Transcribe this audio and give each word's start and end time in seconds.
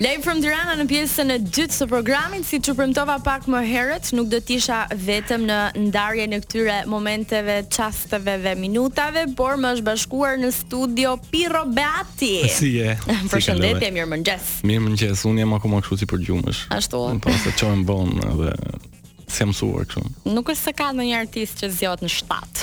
Live 0.00 0.22
from 0.24 0.38
Tirana 0.40 0.78
në 0.80 0.86
pjesën 0.88 1.28
e 1.28 1.34
dytë 1.44 1.74
të 1.82 1.86
programit, 1.90 2.46
si 2.48 2.56
që 2.64 2.72
premtova 2.78 3.18
pak 3.20 3.44
më 3.52 3.58
herët, 3.68 4.08
nuk 4.16 4.30
do 4.32 4.38
tisha 4.40 4.86
vetëm 4.96 5.42
në 5.44 5.58
ndarje 5.90 6.24
në 6.32 6.38
këtyre 6.46 6.76
momenteve, 6.88 7.58
qasteve 7.76 8.38
dhe 8.46 8.54
minutave, 8.56 9.26
por 9.36 9.60
më 9.60 9.74
është 9.76 9.86
bashkuar 9.90 10.40
në 10.40 10.54
studio 10.56 11.18
Piro 11.28 11.66
Beati. 11.76 12.32
Si 12.62 12.72
je? 12.78 12.94
Për 13.28 13.34
si 13.36 13.46
shëndetje, 13.50 13.90
mirë 13.92 15.10
unë 15.12 15.44
jam 15.44 15.56
akoma 15.58 15.82
këshu 15.84 16.00
si 16.00 16.08
për 16.08 16.24
gjumësh. 16.30 16.64
Ashtu. 16.80 17.02
Në 17.18 17.26
pasë 17.28 17.44
po 17.44 17.58
të 17.58 17.58
qojmë 17.60 17.88
bonë 17.92 18.88
si 19.30 19.42
jam 19.44 19.52
kështu. 19.54 20.02
Nuk 20.34 20.50
është 20.50 20.62
se 20.62 20.72
ka 20.76 20.88
ndonjë 20.94 21.16
artist 21.22 21.60
që 21.62 21.68
zgjohet 21.74 22.02
në 22.04 22.10
shtat. 22.12 22.62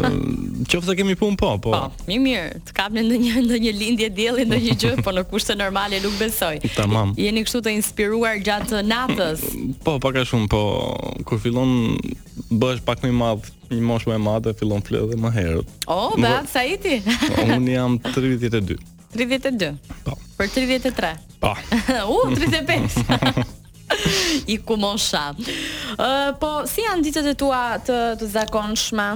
Qoftë 0.72 0.96
kemi 0.98 1.16
punë 1.20 1.38
po, 1.40 1.50
po. 1.60 1.74
Po, 1.74 2.08
mirë 2.08 2.22
mirë, 2.24 2.60
të 2.66 2.74
kap 2.76 2.94
në 2.96 3.04
ndonjë 3.06 3.42
ndonjë 3.46 3.74
lindje 3.76 4.08
dielli, 4.16 4.46
ndonjë 4.48 4.76
gjë, 4.82 4.92
po 5.06 5.12
në 5.14 5.24
kushte 5.30 5.56
normale 5.60 6.00
nuk 6.04 6.16
besoj. 6.20 6.58
Tamam. 6.76 7.12
Jeni 7.20 7.44
kështu 7.46 7.62
të 7.66 7.74
inspiruar 7.76 8.40
gjatë 8.46 8.82
natës? 8.86 9.44
Po, 9.84 9.96
pak 10.02 10.18
a 10.22 10.26
shumë, 10.28 10.48
po 10.52 10.62
kur 11.28 11.40
fillon 11.42 11.96
bësh 12.56 12.82
pak 12.86 13.04
më 13.04 13.12
i 13.12 13.18
madh, 13.20 13.50
një 13.72 13.82
moshë 13.86 14.12
më 14.12 14.18
e 14.20 14.24
madhe 14.26 14.54
fillon 14.60 14.84
flet 14.86 15.04
edhe 15.06 15.20
më 15.22 15.34
herët. 15.36 15.74
Oh, 15.86 16.14
da, 16.16 16.38
Mbë... 16.42 16.52
sa 16.52 16.64
i 16.72 16.78
ti? 16.82 17.00
Po, 17.26 17.50
unë 17.58 17.74
jam 17.76 18.00
32. 18.16 18.80
32. 19.16 19.72
Po. 20.06 20.16
Për 20.40 20.50
33. 20.56 21.14
Po. 21.40 21.54
U 22.16 22.22
35. 22.36 23.52
i 24.52 24.58
kumosha. 24.58 25.34
Uh, 25.36 26.34
po 26.40 26.50
si 26.68 26.82
janë 26.84 27.04
ditët 27.06 27.28
e 27.32 27.34
tua 27.38 27.60
të 27.86 27.98
të 28.20 28.28
zakonshme? 28.34 29.06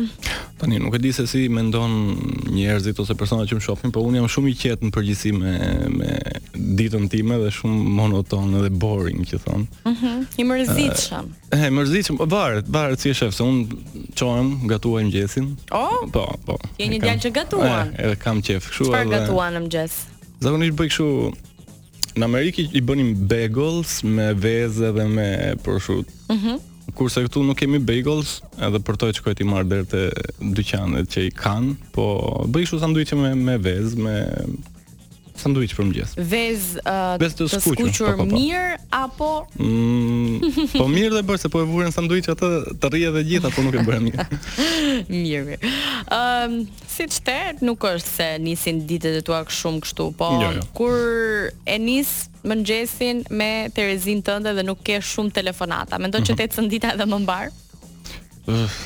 Tani 0.60 0.79
nuk 0.83 0.95
e 0.96 1.01
di 1.02 1.10
se 1.16 1.24
si 1.30 1.46
mendon 1.52 1.91
njerëzit 2.52 2.98
ose 3.01 3.16
persona 3.19 3.46
që 3.48 3.59
më 3.59 3.65
shohin, 3.65 3.95
po 3.95 4.02
unë 4.06 4.20
jam 4.20 4.29
shumë 4.37 4.51
i 4.52 4.56
qetë 4.62 4.88
në 4.88 4.95
përgjithësi 4.96 5.33
me 5.38 5.55
me 5.96 6.10
ditën 6.80 7.09
time 7.10 7.38
dhe 7.41 7.51
shumë 7.55 7.83
monoton 7.98 8.52
dhe 8.60 8.70
boring, 8.70 9.24
që 9.27 9.38
thon. 9.45 9.66
Mhm. 9.66 9.93
Uh 9.93 10.02
-huh. 10.02 10.24
I 10.41 10.45
mërzitshëm. 10.45 11.27
Uh, 11.57 11.66
i 11.66 11.71
mërzitshëm, 11.71 12.16
varet, 12.29 12.65
varet 12.68 13.01
si 13.01 13.10
e 13.10 13.15
shef, 13.15 13.34
se 13.34 13.43
unë 13.43 13.66
çohem, 14.15 14.55
gatuaj 14.68 15.02
mëngjesin. 15.05 15.55
Oh, 15.71 15.96
po, 16.12 16.27
po. 16.46 16.59
Je 16.79 16.87
një 16.87 17.01
djalë 17.02 17.23
që 17.24 17.30
gatuan. 17.32 17.93
Edhe 17.99 18.16
kam 18.16 18.43
qejf, 18.43 18.68
kështu 18.68 18.84
edhe. 18.84 18.93
Çfarë 18.93 19.10
gatuan 19.16 19.55
në 19.55 19.60
mëngjes? 19.65 19.93
Zakonisht 20.40 20.74
bëj 20.79 20.88
kështu, 20.88 21.32
Në 22.21 22.26
Amerikë 22.29 22.65
i 22.76 22.80
bënim 22.85 23.10
bagels 23.30 24.01
me 24.04 24.30
vezë 24.37 24.90
dhe 24.96 25.07
me 25.09 25.29
prosciutto. 25.65 26.13
Mhm. 26.35 26.59
Kurse 26.99 27.23
këtu 27.23 27.40
nuk 27.46 27.57
kemi 27.62 27.79
bagels, 27.87 28.38
edhe 28.66 28.80
për 28.85 28.99
to 29.01 29.09
që 29.16 29.35
ti 29.38 29.46
marr 29.46 29.68
deri 29.71 29.87
te 29.88 30.01
dyqanet 30.59 31.09
që 31.15 31.24
i 31.29 31.32
kanë, 31.43 31.73
po 31.95 32.04
bëj 32.51 32.66
kështu 32.66 32.80
sanduiçe 32.82 33.16
me 33.21 33.30
me 33.38 33.54
vezë, 33.62 34.01
me 34.04 34.15
sanduiç 35.43 35.73
për 35.77 35.87
mëngjes. 35.88 36.13
Vez 36.30 36.66
uh, 36.83 37.16
të, 37.21 37.30
të 37.38 37.46
skuqur, 37.55 37.88
skuqur 37.91 38.13
pa, 38.13 38.13
pa, 38.19 38.27
pa. 38.27 38.30
mirë 38.30 38.79
apo 38.93 39.30
mm, 39.59 40.74
po 40.74 40.87
mirë 40.91 41.13
dhe 41.19 41.23
bërë 41.30 41.43
se 41.45 41.51
po 41.52 41.63
e 41.65 41.69
vuren 41.71 41.95
sanduiç 41.95 42.29
atë 42.35 42.51
të 42.83 42.93
rri 42.93 43.02
edhe 43.10 43.23
gjithë 43.30 43.51
apo 43.51 43.65
nuk 43.66 43.79
e 43.79 43.85
bëra 43.87 44.01
mirë. 44.09 44.27
mirë 45.09 45.43
mirë. 45.49 45.71
Ehm, 46.07 46.29
Ëm 46.41 46.57
uh, 46.66 46.87
siç 46.91 47.16
të 47.24 47.35
nuk 47.65 47.85
është 47.88 48.09
se 48.11 48.27
nisin 48.43 48.80
ditët 48.88 49.18
e 49.21 49.23
tua 49.24 49.38
shumë 49.59 49.80
kështu, 49.87 50.07
po 50.18 50.29
jo, 50.43 50.51
jo. 50.59 50.65
kur 50.77 51.49
e 51.65 51.77
nis 51.80 52.11
mëngjesin 52.45 53.23
me 53.38 53.51
Terezin 53.77 54.21
tënde 54.27 54.52
dhe 54.59 54.65
nuk 54.68 54.83
ke 54.85 54.99
shumë 55.13 55.33
telefonata. 55.41 55.96
Mendon 56.02 56.24
që 56.27 56.35
mhm. 56.35 56.41
të 56.43 56.49
ecën 56.49 56.71
dita 56.74 56.93
edhe 56.96 57.07
më 57.09 57.23
mbar? 57.27 57.49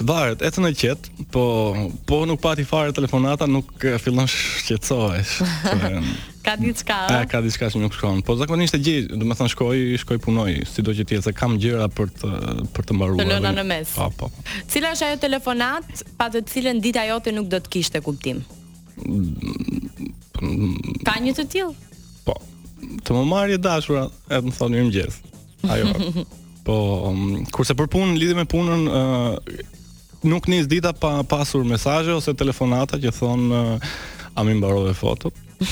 Varet, 0.02 0.42
ecën 0.44 0.64
në 0.64 0.70
qet, 0.77 1.06
po 1.33 1.44
po 2.08 2.22
nuk 2.27 2.41
pati 2.42 2.64
fare 2.66 2.91
telefonata, 2.97 3.47
nuk 3.48 3.70
fillon 4.02 4.27
shqetësohesh. 4.28 5.34
ka 6.47 6.56
diçka. 6.60 6.97
Ka, 7.10 7.20
ka 7.30 7.41
diçka 7.44 7.70
që 7.72 7.80
nuk 7.84 7.94
shkon. 7.97 8.22
Po 8.27 8.34
zakonisht 8.41 8.77
e 8.77 8.80
gjej, 8.82 9.05
do 9.12 9.20
të 9.22 9.38
thon 9.38 9.50
shkoj, 9.55 9.84
shkoj 10.02 10.19
punoj, 10.27 10.48
sido 10.69 10.92
që 10.97 11.06
të 11.10 11.20
se 11.28 11.34
kam 11.38 11.55
gjëra 11.62 11.86
për 11.97 12.10
të 12.19 12.32
për 12.75 12.88
të 12.91 12.97
mbaruar. 12.98 13.28
Lëna 13.30 13.55
në 13.60 13.66
mes. 13.70 13.94
Po, 13.97 14.10
po, 14.19 14.30
po. 14.34 14.60
Cila 14.75 14.91
është 14.97 15.10
ajo 15.12 15.22
telefonat 15.22 16.05
pa 16.20 16.28
të 16.34 16.44
cilën 16.50 16.82
dita 16.84 17.06
jote 17.09 17.32
nuk 17.32 17.48
do 17.54 17.62
të 17.65 17.72
kishte 17.78 18.03
kuptim? 18.04 18.42
Ka 21.09 21.16
një 21.22 21.36
të 21.38 21.48
tjilë? 21.54 22.00
Po. 22.26 22.36
Të 23.06 23.15
më 23.16 23.25
marrë 23.31 23.62
dashura, 23.65 24.09
e 24.31 24.41
të 24.41 24.50
më 24.50 24.59
thonë 24.60 24.88
Ajo. 25.65 25.88
Po, 26.64 27.04
um, 27.12 27.44
kurse 27.52 27.76
për 27.76 27.88
punë, 27.92 28.16
lidhje 28.16 28.36
me 28.38 28.47
punën, 28.48 28.86
uh, 28.88 29.34
nuk 30.25 30.47
nis 30.48 30.66
dita 30.70 30.94
pa 30.97 31.19
pasur 31.28 31.64
mesazhe 31.69 32.14
ose 32.16 32.32
telefonata 32.32 32.97
që 33.02 33.12
thon 33.19 33.42
uh, 33.52 33.91
a 34.34 34.44
më 34.48 34.54
mbarove 34.62 34.94
fotot. 34.97 35.34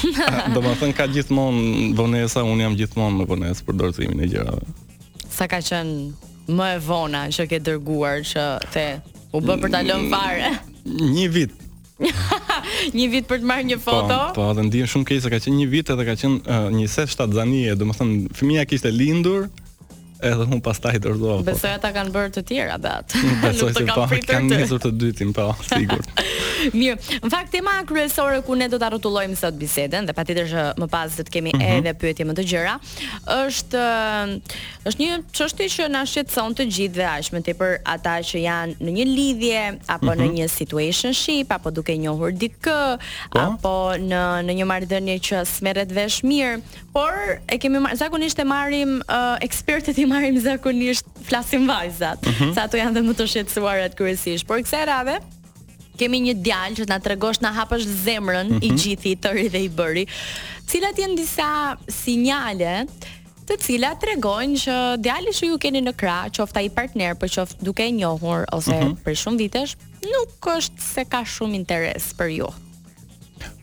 Do 0.55 0.61
të 0.63 0.75
thon 0.83 0.93
ka 0.97 1.09
gjithmonë 1.15 1.95
vonesa, 1.99 2.45
un 2.45 2.61
jam 2.61 2.77
gjithmonë 2.77 3.23
me 3.23 3.29
vonesë 3.31 3.65
për 3.67 3.81
dorëzimin 3.81 4.21
e 4.21 4.29
gjërave. 4.35 4.77
Sa 5.33 5.49
ka 5.49 5.63
qen 5.65 5.95
më 6.53 6.69
e 6.77 6.83
vona 6.85 7.25
që 7.33 7.49
ke 7.55 7.63
dërguar 7.65 8.21
që 8.29 8.45
te 8.75 8.87
u 9.33 9.41
bë 9.41 9.57
për 9.65 9.73
ta 9.73 9.81
mm, 9.81 9.89
lënë 9.89 10.13
fare. 10.13 10.53
Një 11.17 11.27
vit. 11.33 11.57
një 12.99 13.09
vit 13.15 13.29
për 13.31 13.41
të 13.41 13.47
marrë 13.49 13.69
një 13.71 13.81
po, 13.81 13.89
foto. 13.95 14.21
Po, 14.37 14.45
po, 14.45 14.51
dhe 14.59 14.69
ndihem 14.69 14.91
shumë 14.93 15.09
keq 15.09 15.25
se 15.25 15.33
ka 15.33 15.41
qenë 15.41 15.57
një 15.63 15.67
vit 15.73 15.95
edhe 15.97 16.07
ka 16.11 16.19
qenë 16.21 16.39
uh, 16.45 16.69
një 16.77 16.87
set 16.93 17.09
shtatzanie, 17.15 17.73
domethënë 17.81 18.35
fëmia 18.37 18.67
kishte 18.69 18.93
lindur, 18.93 19.47
edhe 20.23 20.47
un 20.55 20.61
pastaj 20.63 20.99
dorzova. 21.03 21.43
Po. 21.43 21.51
Besoj 21.51 21.75
ata 21.77 21.91
kanë 21.95 22.13
bërë 22.15 22.33
të 22.37 22.43
tjera 22.49 22.77
atë. 22.79 23.21
Besoj 23.43 23.73
se 23.75 23.85
po 23.89 24.05
kanë 24.29 24.59
nisur 24.63 24.81
të 24.83 24.93
dytin, 25.01 25.33
po, 25.35 25.51
sigurt. 25.67 26.23
Mirë, 26.73 26.97
në 27.25 27.31
fakt 27.33 27.51
tema 27.55 27.75
kryesore 27.89 28.39
ku 28.47 28.55
ne 28.59 28.69
do 28.71 28.79
ta 28.79 28.93
rrotullojmë 28.93 29.37
sot 29.39 29.57
bisedën 29.59 30.07
dhe 30.07 30.15
patjetër 30.15 30.51
që 30.53 30.67
më 30.79 30.89
pas 30.93 31.17
do 31.19 31.27
të 31.27 31.35
kemi 31.35 31.51
mm 31.53 31.59
-hmm. 31.59 31.79
edhe 31.79 31.93
pyetje 31.99 32.25
më 32.27 32.35
të 32.39 32.45
gjera, 32.53 32.75
është 33.27 33.83
është 34.89 35.01
një 35.03 35.13
çështje 35.37 35.67
që 35.75 35.83
na 35.91 36.03
shqetëson 36.11 36.51
të 36.57 36.65
gjithë 36.75 36.97
dhe 37.01 37.07
aq 37.17 37.27
më 37.35 37.41
tepër 37.51 37.73
ata 37.95 38.15
që 38.29 38.37
janë 38.49 38.73
në 38.85 38.91
një 38.99 39.05
lidhje 39.19 39.61
apo 39.95 40.07
mm 40.07 40.11
-hmm. 40.11 40.21
në 40.21 40.25
mhm. 40.29 40.35
një 40.39 40.47
situationship 40.61 41.47
apo 41.57 41.69
duke 41.71 41.95
njohur 42.05 42.31
dikë 42.43 42.81
po. 43.33 43.39
apo 43.49 43.75
në 44.11 44.23
në 44.47 44.53
një 44.59 44.67
marrëdhënie 44.73 45.17
që 45.27 45.45
smerret 45.57 45.91
vesh 45.93 46.23
mirë, 46.25 46.61
por 46.95 47.13
e 47.55 47.59
kemi 47.63 47.79
zakonisht 48.03 48.39
e 48.39 48.45
marrim 48.45 48.91
uh, 49.09 49.35
ekspertët 49.47 49.99
marrim 50.13 50.41
zakonisht 50.41 51.07
flasim 51.27 51.65
vajzat, 51.69 52.21
uh 52.27 52.53
sa 52.53 52.67
ato 52.69 52.77
janë 52.81 52.99
dhe 52.99 53.03
më 53.09 53.15
të 53.19 53.27
shqetësuara 53.35 53.89
kryesisht. 53.99 54.47
Por 54.49 54.61
kësaj 54.61 54.85
rrave 54.89 55.17
kemi 56.01 56.21
një 56.27 56.35
djalë 56.45 56.81
që 56.81 56.87
na 56.91 56.99
tregosh 57.05 57.41
na 57.45 57.53
hapësh 57.55 57.87
zemrën 58.05 58.55
i 58.59 58.71
mhm. 58.71 58.81
gjithë 58.85 59.11
i 59.13 59.17
tërë 59.27 59.47
dhe 59.55 59.61
i 59.67 59.69
bëri, 59.77 60.05
cilat 60.71 60.99
janë 60.99 61.19
disa 61.21 61.49
sinjale 62.01 62.75
të 63.49 63.59
cilat 63.61 64.01
tregojnë 64.03 64.59
që 64.65 64.77
djali 65.03 65.33
që 65.37 65.51
ju 65.51 65.59
keni 65.63 65.83
në 65.85 65.93
krah, 65.99 66.27
qoftë 66.35 66.63
ai 66.63 66.71
partner, 66.75 67.15
por 67.19 67.31
qoftë 67.31 67.67
duke 67.67 67.85
e 67.89 67.93
njohur 68.01 68.45
ose 68.57 68.73
mhm. 68.77 68.97
për 69.07 69.19
shumë 69.23 69.45
vitesh, 69.47 69.77
nuk 70.13 70.53
është 70.57 70.87
se 70.93 71.07
ka 71.13 71.23
shumë 71.37 71.61
interes 71.63 72.13
për 72.19 72.37
ju. 72.41 72.51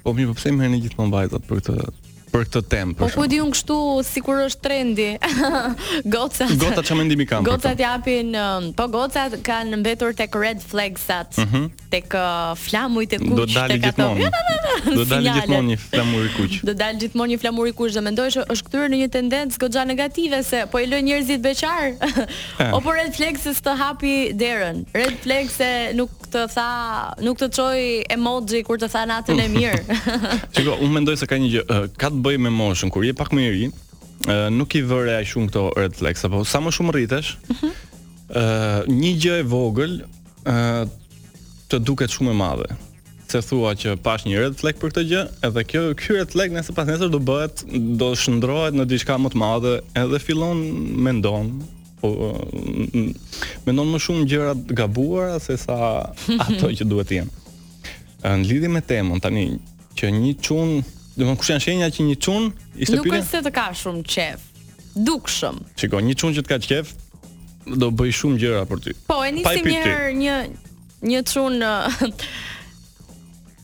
Po 0.05 0.13
mi 0.15 0.27
përpësejmë 0.29 0.63
herë 0.63 0.75
një 0.75 0.79
po 0.79 0.85
gjithë 0.89 1.01
më 1.05 1.11
vajzat 1.19 1.49
për 1.49 1.63
këtë 1.65 1.89
për 2.29 2.45
këtë 2.47 2.61
temp. 2.69 3.01
Po 3.01 3.09
ku 3.13 3.25
diun 3.29 3.49
kështu 3.53 3.77
sikur 4.07 4.41
është 4.45 4.63
trendi. 4.65 5.07
gocat. 6.13 6.53
Gocat 6.53 6.85
çfarë 6.85 6.99
mendimi 7.01 7.27
kanë? 7.29 7.45
Gocat 7.47 7.81
japin, 7.83 8.31
um, 8.39 8.69
po 8.77 8.87
gocat 8.93 9.37
kanë 9.47 9.79
mbetur 9.81 10.15
tek 10.17 10.35
red 10.41 10.61
flagsat, 10.63 11.31
at. 11.31 11.37
-hmm. 11.51 11.67
tek 11.91 12.09
uh, 12.17 12.53
flamujt 12.55 13.13
e 13.17 13.19
kuq. 13.21 13.35
Do 13.39 13.45
dalë 13.55 13.79
gjithmonë. 13.85 14.29
Do 14.85 15.05
dalë 15.11 15.35
gjithmonë 15.37 15.73
një 15.75 15.79
flamur 15.89 16.25
i 16.25 16.31
kuq. 16.37 16.57
Do 16.69 16.73
dalë 16.83 17.01
gjithmonë 17.03 17.33
një 17.33 17.41
flamur 17.43 17.71
i 17.71 17.75
kuq, 17.79 17.93
dhe 17.97 18.05
mendoj 18.09 18.29
se 18.37 18.45
është 18.55 18.67
kthyer 18.69 18.89
në 18.93 19.01
një 19.03 19.09
tendencë 19.19 19.57
goxha 19.65 19.83
negative 19.93 20.43
se 20.51 20.63
po 20.71 20.79
i 20.83 20.87
lën 20.91 21.03
njerëzit 21.09 21.41
beqar. 21.47 21.83
Eh. 21.89 22.73
o 22.75 22.81
po 22.85 22.91
red 22.99 23.11
flagsës 23.19 23.57
të 23.65 23.71
hapi 23.81 24.15
derën. 24.43 24.85
Red 24.93 25.19
e 25.59 25.73
nuk 25.97 26.09
të 26.31 26.43
tha, 26.53 26.69
nuk 27.25 27.39
të 27.39 27.47
çoj 27.55 27.83
emoji 28.13 28.61
kur 28.67 28.79
të 28.81 28.89
tha 28.93 29.03
natën 29.09 29.39
e 29.43 29.47
mirë. 29.53 29.99
Çiko, 30.55 30.75
unë 30.85 30.95
mendoj 30.99 31.17
se 31.21 31.29
ka 31.29 31.39
një 31.41 31.51
gjë, 31.53 31.65
eh, 31.75 31.85
ka 31.99 32.11
të 32.13 32.21
bëjë 32.25 32.43
me 32.47 32.53
moshën, 32.55 32.91
kur 32.93 33.05
je 33.07 33.15
pak 33.17 33.33
më 33.35 33.45
i 33.45 33.49
ri, 33.55 33.65
eh, 34.27 34.45
nuk 34.53 34.75
i 34.79 34.83
vëre 34.89 35.17
aq 35.19 35.31
shumë 35.33 35.51
këto 35.51 35.65
red 35.77 35.97
flags 35.99 36.25
apo 36.29 36.43
sa 36.47 36.61
më 36.63 36.75
shumë 36.77 36.95
rritesh. 36.97 37.33
Ë, 37.37 37.55
mhm. 37.57 37.73
eh, 38.41 38.77
një 38.91 39.13
gjë 39.25 39.39
e 39.43 39.47
vogël, 39.55 39.97
ë 40.49 40.61
të 41.69 41.81
duket 41.85 42.13
shumë 42.13 42.31
e 42.33 42.37
madhe. 42.39 42.69
Se 43.29 43.43
thua 43.45 43.75
që 43.77 43.93
pash 44.01 44.23
një 44.25 44.39
red 44.41 44.55
flag 44.57 44.77
për 44.81 44.89
këtë 44.91 45.01
gjë, 45.11 45.23
edhe 45.45 45.61
kjo 45.69 45.81
ky 45.99 46.15
red 46.17 46.31
flag 46.33 46.53
nëse 46.55 46.73
pas 46.77 46.87
nesër 46.89 47.11
do 47.13 47.19
bëhet, 47.21 47.61
do 48.01 48.13
shndrohet 48.17 48.73
në 48.77 48.87
diçka 48.89 49.19
më 49.21 49.29
të 49.35 49.41
madhe, 49.41 49.75
edhe 50.01 50.17
fillon 50.23 50.63
mendon, 51.05 51.59
po 52.01 52.09
uh, 52.31 52.97
mendon 53.67 53.89
më 53.93 54.01
shumë 54.05 54.27
gjëra 54.31 54.53
të 54.71 54.77
gabuara 54.79 55.39
se 55.43 55.57
sa 55.59 55.77
ato 56.45 56.71
që 56.79 56.87
duhet 56.91 57.11
të 57.11 57.17
jenë. 57.19 57.35
Në 58.23 58.45
lidhje 58.49 58.71
me 58.75 58.81
temën 58.85 59.21
tani 59.23 59.45
që 59.99 60.09
një 60.15 60.33
çun, 60.43 60.73
do 61.15 61.21
të 61.23 61.27
thonë 61.29 61.39
kush 61.41 61.51
janë 61.53 61.65
shenja 61.65 61.91
që 61.95 62.07
një 62.09 62.17
çun 62.25 62.47
ishte 62.47 62.79
pyetur. 62.79 63.11
Nuk 63.11 63.17
është 63.19 63.39
se 63.39 63.43
të 63.47 63.53
ka 63.55 63.67
shumë 63.83 64.03
çef. 64.15 64.47
Dukshëm. 65.07 65.59
Shikoj, 65.79 66.03
një 66.09 66.15
çun 66.19 66.33
që 66.37 66.43
të 66.45 66.51
ka 66.53 66.59
çef 66.65 66.93
do 67.79 67.91
bëj 67.95 68.15
shumë 68.23 68.39
gjëra 68.43 68.63
për 68.69 68.81
ty. 68.85 68.95
Po, 69.09 69.19
e 69.27 69.31
nisim 69.35 69.69
një 69.69 69.83
herë 69.85 70.13
një 70.23 70.39
një 71.09 71.21
çun 71.29 71.61
uh, 71.63 71.99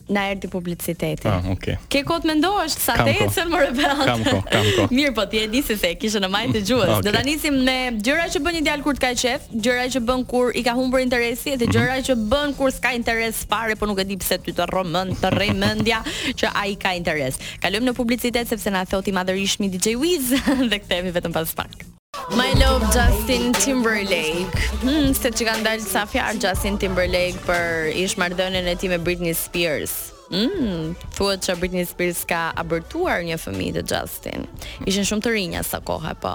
na 0.08 0.30
erdhi 0.30 0.46
publiciteti. 0.46 1.26
Ah, 1.26 1.42
okay. 1.50 1.76
Ke 1.90 2.06
kot 2.06 2.22
mendosh 2.22 2.78
sa 2.78 2.94
e 3.02 3.02
te 3.06 3.12
ecën 3.26 3.50
më 3.50 3.56
rebel. 3.70 3.98
Kam 4.06 4.22
ko, 4.22 4.38
kam 4.46 4.66
ko. 4.78 4.82
Mirë, 4.94 5.12
po 5.14 5.24
ti 5.26 5.42
e 5.42 5.48
di 5.50 5.62
se 5.66 5.74
kishë 5.76 6.22
në 6.22 6.30
majtë 6.30 6.62
gjuhës. 6.62 6.86
Okay. 6.86 6.98
Ah, 6.98 7.02
Do 7.06 7.14
ta 7.14 7.22
nisim 7.26 7.58
me 7.66 7.78
gjëra 8.00 8.28
që 8.30 8.42
bën 8.46 8.58
një 8.58 8.62
djalë 8.68 8.86
kur 8.86 8.98
të 8.98 9.02
ka 9.06 9.10
qef, 9.22 9.48
gjëra 9.50 9.86
që 9.94 10.02
bën 10.06 10.22
kur 10.30 10.54
i 10.54 10.62
ka 10.66 10.76
humbur 10.78 11.02
interesi 11.02 11.56
dhe 11.58 11.66
mhm. 11.66 11.74
gjëra 11.74 11.98
që 12.06 12.18
bën 12.30 12.54
kur 12.58 12.70
s'ka 12.76 12.94
interes 12.98 13.42
fare, 13.50 13.74
po 13.78 13.90
nuk 13.90 14.00
e 14.02 14.06
di 14.06 14.18
pse 14.22 14.38
ty 14.42 14.54
të 14.54 14.68
rrom 14.70 14.94
të 15.20 15.34
rrej 15.34 15.52
mëndja, 15.58 16.00
që 16.38 16.54
ai 16.54 16.76
ka 16.78 16.94
interes. 16.94 17.40
Kalojmë 17.62 17.90
në 17.90 17.96
publicitet 17.98 18.46
sepse 18.50 18.70
na 18.70 18.86
theot 18.86 19.10
i 19.10 19.16
madhërisht 19.18 19.60
mi 19.60 19.68
DJ 19.72 19.96
Wiz 19.98 20.30
dhe 20.70 20.78
kthehemi 20.78 21.10
vetëm 21.14 21.34
pas 21.34 21.50
pak. 21.58 21.95
My 22.34 22.50
love 22.58 22.82
Justin 22.92 23.52
Timberlake. 23.54 24.50
Hmm, 24.82 25.12
se 25.14 25.30
që 25.30 25.46
kanë 25.46 25.62
dalë 25.62 25.84
sa 25.86 26.02
fjalë 26.10 26.40
Justin 26.42 26.74
Timberlake 26.82 27.38
për 27.46 27.86
ish 28.02 28.16
marrëdhënien 28.18 28.66
e 28.66 28.74
tij 28.80 28.90
me 28.90 28.98
Britney 28.98 29.34
Spears. 29.36 30.10
Hmm, 30.26 30.96
thuhet 31.14 31.46
që 31.46 31.54
Britney 31.60 31.86
Spears 31.86 32.24
ka 32.26 32.50
abortuar 32.58 33.22
një 33.22 33.38
fëmijë 33.38 33.76
të 33.78 33.84
Justin. 33.92 34.48
Ishin 34.90 35.06
shumë 35.06 35.22
të 35.28 35.34
rinja 35.36 35.62
sa 35.62 35.78
kohë 35.78 36.14
po 36.24 36.34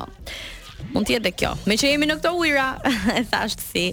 mund 0.93 1.07
të 1.07 1.17
jetë 1.17 1.31
kjo. 1.37 1.51
Me 1.69 1.75
që 1.77 1.91
jemi 1.91 2.07
në 2.09 2.15
këto 2.19 2.31
ujra, 2.41 2.67
e 3.17 3.21
thash 3.31 3.57
si 3.61 3.83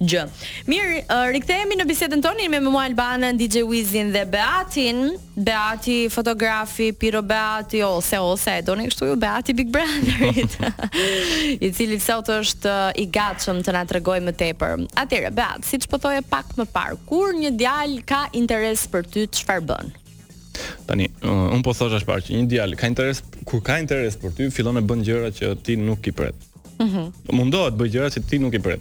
gjë. 0.00 0.24
Mirë, 0.68 1.00
uh, 1.06 1.26
rikthehemi 1.34 1.78
në 1.80 1.86
bisedën 1.88 2.22
tonë 2.24 2.48
me 2.52 2.60
Mua 2.66 2.86
Albanën, 2.88 3.38
DJ 3.38 3.62
Wizin 3.68 4.12
dhe 4.14 4.24
Beatin. 4.30 5.04
Beati 5.36 5.98
fotografi, 6.10 6.90
Piro 6.96 7.20
Beati 7.22 7.82
ose 7.86 8.16
ose 8.22 8.54
e 8.58 8.62
doni 8.64 8.86
kështu 8.88 9.10
ju 9.10 9.18
Beati 9.20 9.54
Big 9.58 9.68
Brotherit. 9.72 10.56
I 11.66 11.72
cili 11.76 11.98
sot 12.02 12.30
është 12.38 12.72
uh, 12.72 12.88
i 12.98 13.06
gatshëm 13.12 13.60
të 13.66 13.76
na 13.76 13.84
tregojë 13.90 14.24
më 14.30 14.36
tepër. 14.40 14.86
Atëherë 15.04 15.34
Beat, 15.36 15.68
siç 15.70 15.86
po 15.92 16.00
thoje 16.02 16.24
pak 16.32 16.56
më 16.58 16.68
parë, 16.74 16.98
kur 17.08 17.36
një 17.36 17.52
djalë 17.60 18.02
ka 18.08 18.26
interes 18.36 18.86
për 18.90 19.06
ty, 19.12 19.28
çfarë 19.42 19.66
bën? 19.70 19.94
Tani, 20.84 21.10
uh, 21.22 21.30
un 21.52 21.60
po 21.60 21.72
thosh 21.74 21.98
as 21.98 22.04
që 22.26 22.36
një 22.36 22.46
djalë 22.50 22.78
ka 22.78 22.88
interes, 22.92 23.22
kur 23.48 23.62
ka 23.64 23.78
interes 23.82 24.16
për 24.16 24.32
ty, 24.36 24.48
fillon 24.54 24.78
e 24.78 24.82
bën 24.82 25.02
gjëra 25.06 25.32
që 25.34 25.52
ti 25.66 25.76
nuk 25.80 26.06
i 26.06 26.12
pret. 26.14 26.34
Mhm. 26.78 27.12
Mm 27.30 27.36
Mundohet 27.38 27.76
bëj 27.78 27.90
gjëra 27.94 28.08
që 28.16 28.22
ti 28.28 28.38
nuk 28.42 28.54
i 28.54 28.60
pret. 28.62 28.80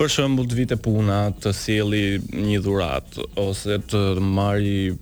Për 0.00 0.08
shembull, 0.08 0.46
të 0.48 0.56
vite 0.62 0.76
puna, 0.80 1.26
të 1.42 1.52
sjelli 1.52 2.02
një 2.32 2.60
dhuratë 2.64 3.26
ose 3.42 3.76
të 3.90 4.04
marri 4.22 4.94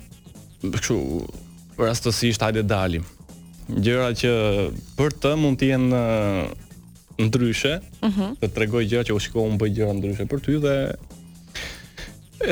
kështu 0.65 0.97
rastësisht 1.79 2.43
hajde 2.43 2.65
dalim. 2.67 3.05
Gjëra 3.69 4.09
që 4.17 4.33
për 4.99 5.15
të 5.23 5.37
mund 5.39 5.61
të 5.61 5.69
jenë 5.71 5.93
uh, 5.93 6.73
ndryshe, 7.19 7.77
mm 8.03 8.11
-hmm. 8.11 8.35
të 8.43 8.51
tregoj 8.57 8.83
gjëra 8.91 9.07
që 9.11 9.15
u 9.15 9.23
shikoj 9.23 9.45
un 9.53 9.61
bëj 9.61 9.75
gjëra 9.77 9.95
ndryshe 9.99 10.27
për 10.31 10.41
ty 10.45 10.59
dhe 10.65 10.75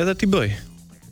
edhe 0.02 0.14
ti 0.14 0.26
bëj 0.26 0.50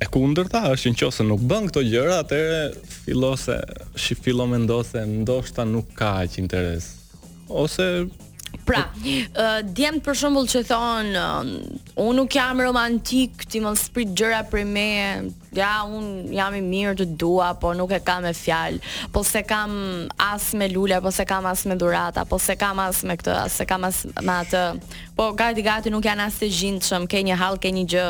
e 0.04 0.10
kundërta 0.12 0.60
është 0.74 0.90
në 0.92 0.98
qëse 1.00 1.24
nuk 1.28 1.44
bën 1.48 1.66
këto 1.70 1.82
gjëra, 1.88 2.18
atëre 2.24 2.62
fillo 3.04 3.30
se 3.40 3.56
shi 4.00 4.16
fillo 4.18 4.44
me 4.50 4.58
ndo 4.64 4.82
ndoshta 5.14 5.64
nuk 5.68 5.94
ka 6.00 6.16
që 6.30 6.42
interes. 6.44 6.92
Ose 7.48 7.88
Pra, 8.64 8.84
djemë 9.76 9.98
për 10.06 10.16
shumbull 10.16 10.46
që 10.48 10.60
thonë, 10.68 11.14
um, 11.18 11.48
unë 12.04 12.14
nuk 12.20 12.36
jam 12.38 12.60
romantik, 12.62 13.42
ti 13.50 13.58
më 13.60 13.72
sprit 13.80 14.12
gjëra 14.16 14.44
për 14.48 14.62
me, 14.70 14.84
ja 15.54 15.84
un 15.88 16.26
jam 16.34 16.54
i 16.58 16.62
mirë 16.64 16.94
të 16.98 17.06
dua, 17.20 17.52
po 17.60 17.72
nuk 17.76 17.92
e 17.96 18.00
kam 18.04 18.24
me 18.26 18.32
fjalë, 18.34 18.80
po 19.14 19.22
se 19.26 19.42
kam 19.46 19.74
as 20.20 20.50
me 20.58 20.68
lule, 20.72 20.98
po 21.04 21.12
se 21.14 21.26
kam 21.28 21.46
as 21.50 21.64
me 21.68 21.76
dhuratë, 21.78 22.26
po 22.30 22.38
se 22.42 22.56
kam 22.60 22.82
as 22.84 23.02
me 23.06 23.16
këtë, 23.20 23.36
as 23.46 23.58
se 23.60 23.66
kam 23.70 23.86
as 23.88 24.02
me 24.20 24.36
atë. 24.42 24.64
Po 25.14 25.28
gati 25.38 25.62
gati 25.64 25.92
nuk 25.94 26.04
janë 26.08 26.26
as 26.28 26.40
të 26.40 26.48
gjithshëm, 26.58 27.06
ke 27.10 27.22
një 27.28 27.38
hall, 27.40 27.60
ke 27.62 27.72
një 27.76 27.86
gjë. 27.94 28.06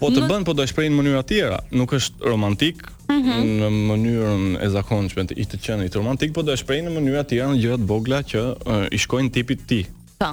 Po 0.00 0.08
të 0.12 0.22
më... 0.22 0.28
bën 0.30 0.46
po 0.48 0.54
do 0.56 0.64
shprehin 0.68 0.94
në 0.94 0.96
mënyra 1.02 1.20
të 1.24 1.32
tjera. 1.36 1.58
Nuk 1.76 1.92
është 1.98 2.30
romantik, 2.32 2.86
-hmm. 3.24 3.56
në 3.60 3.68
mënyrën 3.90 4.46
e 4.62 4.68
zakonshme 4.72 5.24
të 5.30 5.36
i 5.42 5.46
të 5.48 5.60
qenë 5.64 5.88
i 5.88 5.92
të 5.92 6.00
romantik, 6.00 6.32
po 6.36 6.44
do 6.46 6.54
e 6.54 6.58
shprejnë 6.60 6.88
në 6.90 6.94
mënyrë 6.96 7.24
tjera 7.30 7.50
në 7.52 7.60
gjërat 7.64 7.84
bogla 7.90 8.22
që 8.26 8.44
uh, 8.56 8.86
i 8.92 9.00
shkojnë 9.02 9.32
tipit 9.34 9.64
ti. 9.70 9.80
Po. 10.20 10.32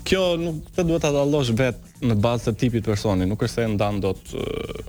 kjo 0.06 0.20
nuk 0.38 0.58
të 0.76 0.84
duhet 0.86 1.02
të 1.02 1.10
dallosh 1.14 1.50
vetë 1.56 1.87
në 2.02 2.14
bazë 2.22 2.50
të 2.50 2.54
tipit 2.62 2.86
personi, 2.86 3.26
nuk 3.26 3.42
është 3.42 3.60
se 3.60 3.66
ndan 3.74 3.98
dot. 4.02 4.20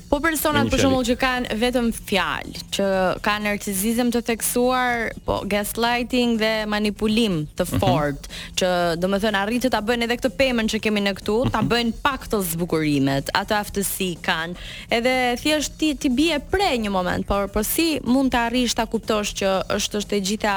Po 0.10 0.20
personat 0.22 0.70
për 0.72 0.82
shembull 0.84 1.06
që 1.08 1.16
kanë 1.22 1.56
vetëm 1.62 1.90
fjalë, 1.96 2.64
që 2.76 2.90
kanë 3.26 3.46
narcisizëm 3.50 4.12
të 4.14 4.22
theksuar, 4.28 5.10
po 5.26 5.40
gaslighting 5.50 6.36
dhe 6.42 6.52
manipulim 6.70 7.42
të 7.58 7.66
mhm. 7.70 7.82
fortë, 7.82 8.22
mm 8.22 8.36
-hmm. 8.36 8.56
që 8.62 8.72
domethënë 9.04 9.42
arrin 9.44 9.62
të 9.66 9.72
ta 9.76 9.82
bëjnë 9.86 10.06
edhe 10.08 10.20
këtë 10.22 10.36
pemën 10.40 10.72
që 10.76 10.82
kemi 10.86 11.02
ne 11.06 11.14
këtu, 11.18 11.38
ta 11.52 11.62
mhm. 11.64 11.70
bëjnë 11.74 11.94
pak 12.04 12.28
të 12.30 12.44
zbukurimet, 12.54 13.30
ato 13.34 13.56
aftësi 13.58 14.10
kanë. 14.22 14.54
Edhe 14.92 15.16
thjesht 15.42 15.78
ti 15.80 15.96
ti 15.96 16.10
bie 16.10 16.40
pre 16.40 16.76
një 16.78 16.90
moment, 16.92 17.26
por 17.28 17.48
po 17.50 17.64
si 17.64 18.00
mund 18.06 18.32
të 18.34 18.38
arrish 18.46 18.76
ta 18.76 18.86
kuptosh 18.86 19.34
që 19.34 19.62
është 19.78 19.98
është 20.02 20.16
e 20.16 20.20
gjitha 20.24 20.56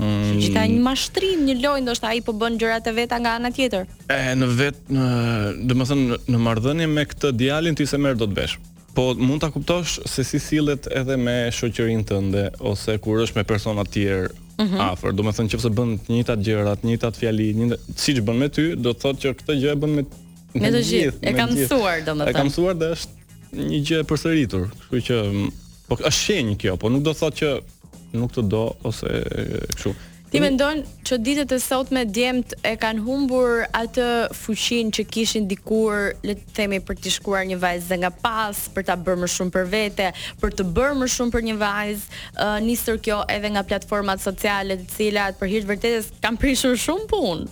Mm. 0.00 0.38
Gjitha 0.40 0.62
një 0.70 0.80
mashtrim, 0.80 1.40
një 1.44 1.54
lojë 1.60 1.82
ndoshta 1.84 2.08
ai 2.14 2.20
po 2.24 2.32
bën 2.40 2.54
gjërat 2.60 2.86
e 2.88 2.92
veta 2.96 3.18
nga 3.20 3.34
ana 3.36 3.50
tjetër. 3.52 3.88
E 4.08 4.18
në 4.38 4.46
vetë, 4.56 4.82
në, 4.96 5.08
do 5.68 5.76
më 5.76 5.86
thënë 5.90 6.18
në 6.34 6.38
marrëdhënie 6.46 6.86
me 6.88 7.04
këtë 7.10 7.34
djalin 7.40 7.76
ti 7.76 7.86
se 7.90 7.98
merë 8.00 8.16
do 8.22 8.28
të 8.30 8.38
bësh. 8.38 8.54
Po 8.96 9.04
mund 9.20 9.42
ta 9.44 9.50
kuptosh 9.54 9.98
se 10.10 10.24
si 10.26 10.40
sillet 10.42 10.88
edhe 10.98 11.18
me 11.20 11.34
shoqërinë 11.54 12.06
tënde 12.10 12.46
ose 12.72 12.96
kur 13.04 13.20
është 13.26 13.38
me 13.38 13.44
persona 13.46 13.84
të 13.86 13.92
tjerë 13.98 14.30
mm 14.32 14.66
-hmm. 14.66 14.80
afër. 14.94 15.12
Do 15.16 15.22
më 15.26 15.32
thënë 15.36 15.52
nëse 15.52 15.70
bën 15.78 15.92
të 16.06 16.10
njëjtat 16.16 16.38
njëta 16.46 16.76
të 16.80 16.86
njëjtat 16.88 17.20
njëta... 17.22 17.32
një 17.60 17.76
siç 18.04 18.16
bën 18.26 18.36
me 18.42 18.48
ty, 18.48 18.64
do 18.84 18.90
të 18.92 19.00
thotë 19.04 19.20
që 19.24 19.28
këtë 19.38 19.54
gjë 19.62 19.70
e 19.72 19.78
bën 19.82 19.92
me 19.96 20.02
të 20.02 20.82
gjithë. 20.90 21.18
E 21.28 21.32
kam 21.38 21.48
mësuar, 21.52 21.96
domethënë. 22.08 22.30
E 22.30 22.32
kam 22.38 22.46
mësuar 22.48 22.74
dhe 22.80 22.88
është 22.96 23.12
një 23.70 23.78
gjë 23.88 23.98
e 24.00 24.04
përsëritur. 24.10 24.64
që 25.06 25.16
mm, 25.32 25.50
po 25.88 25.94
është 25.96 26.20
shenjë 26.24 26.56
kjo, 26.60 26.72
po 26.80 26.88
nuk 26.88 27.02
do 27.02 27.12
të 27.12 27.20
thotë 27.20 27.38
që 27.40 27.50
nuk 28.14 28.32
të 28.34 28.44
do 28.52 28.64
ose 28.88 29.12
kështu. 29.74 29.94
Ti 30.30 30.38
mendon 30.38 30.78
që 31.08 31.16
ditët 31.26 31.52
e 31.56 31.56
sotme 31.58 32.04
djemt 32.06 32.52
e 32.62 32.76
kanë 32.78 33.02
humbur 33.02 33.64
atë 33.74 34.04
fuqin 34.38 34.92
që 34.94 35.02
kishin 35.10 35.48
dikur, 35.50 36.12
le 36.22 36.36
të 36.38 36.54
themi 36.54 36.78
për 36.86 37.00
të 37.02 37.10
shkuar 37.16 37.48
një 37.50 37.58
vajzë 37.58 37.88
dhe 37.90 37.98
nga 38.04 38.12
pas, 38.26 38.60
për 38.76 38.86
ta 38.92 38.96
bërë 39.08 39.24
më 39.24 39.30
shumë 39.34 39.54
për 39.56 39.66
vete, 39.72 40.06
për 40.42 40.54
të 40.60 40.68
bërë 40.76 40.98
më 41.02 41.10
shumë 41.16 41.34
për 41.34 41.46
një 41.48 41.56
vajzë, 41.64 42.22
uh, 42.30 42.56
nisur 42.66 43.02
kjo 43.02 43.24
edhe 43.34 43.50
nga 43.56 43.64
platformat 43.72 44.22
sociale, 44.22 44.78
të 44.84 45.00
cilat 45.00 45.40
për 45.42 45.50
hir 45.50 45.66
të 45.66 45.72
vërtetës 45.74 46.12
kanë 46.22 46.42
prishur 46.46 46.78
shumë 46.78 47.10
punë. 47.10 47.50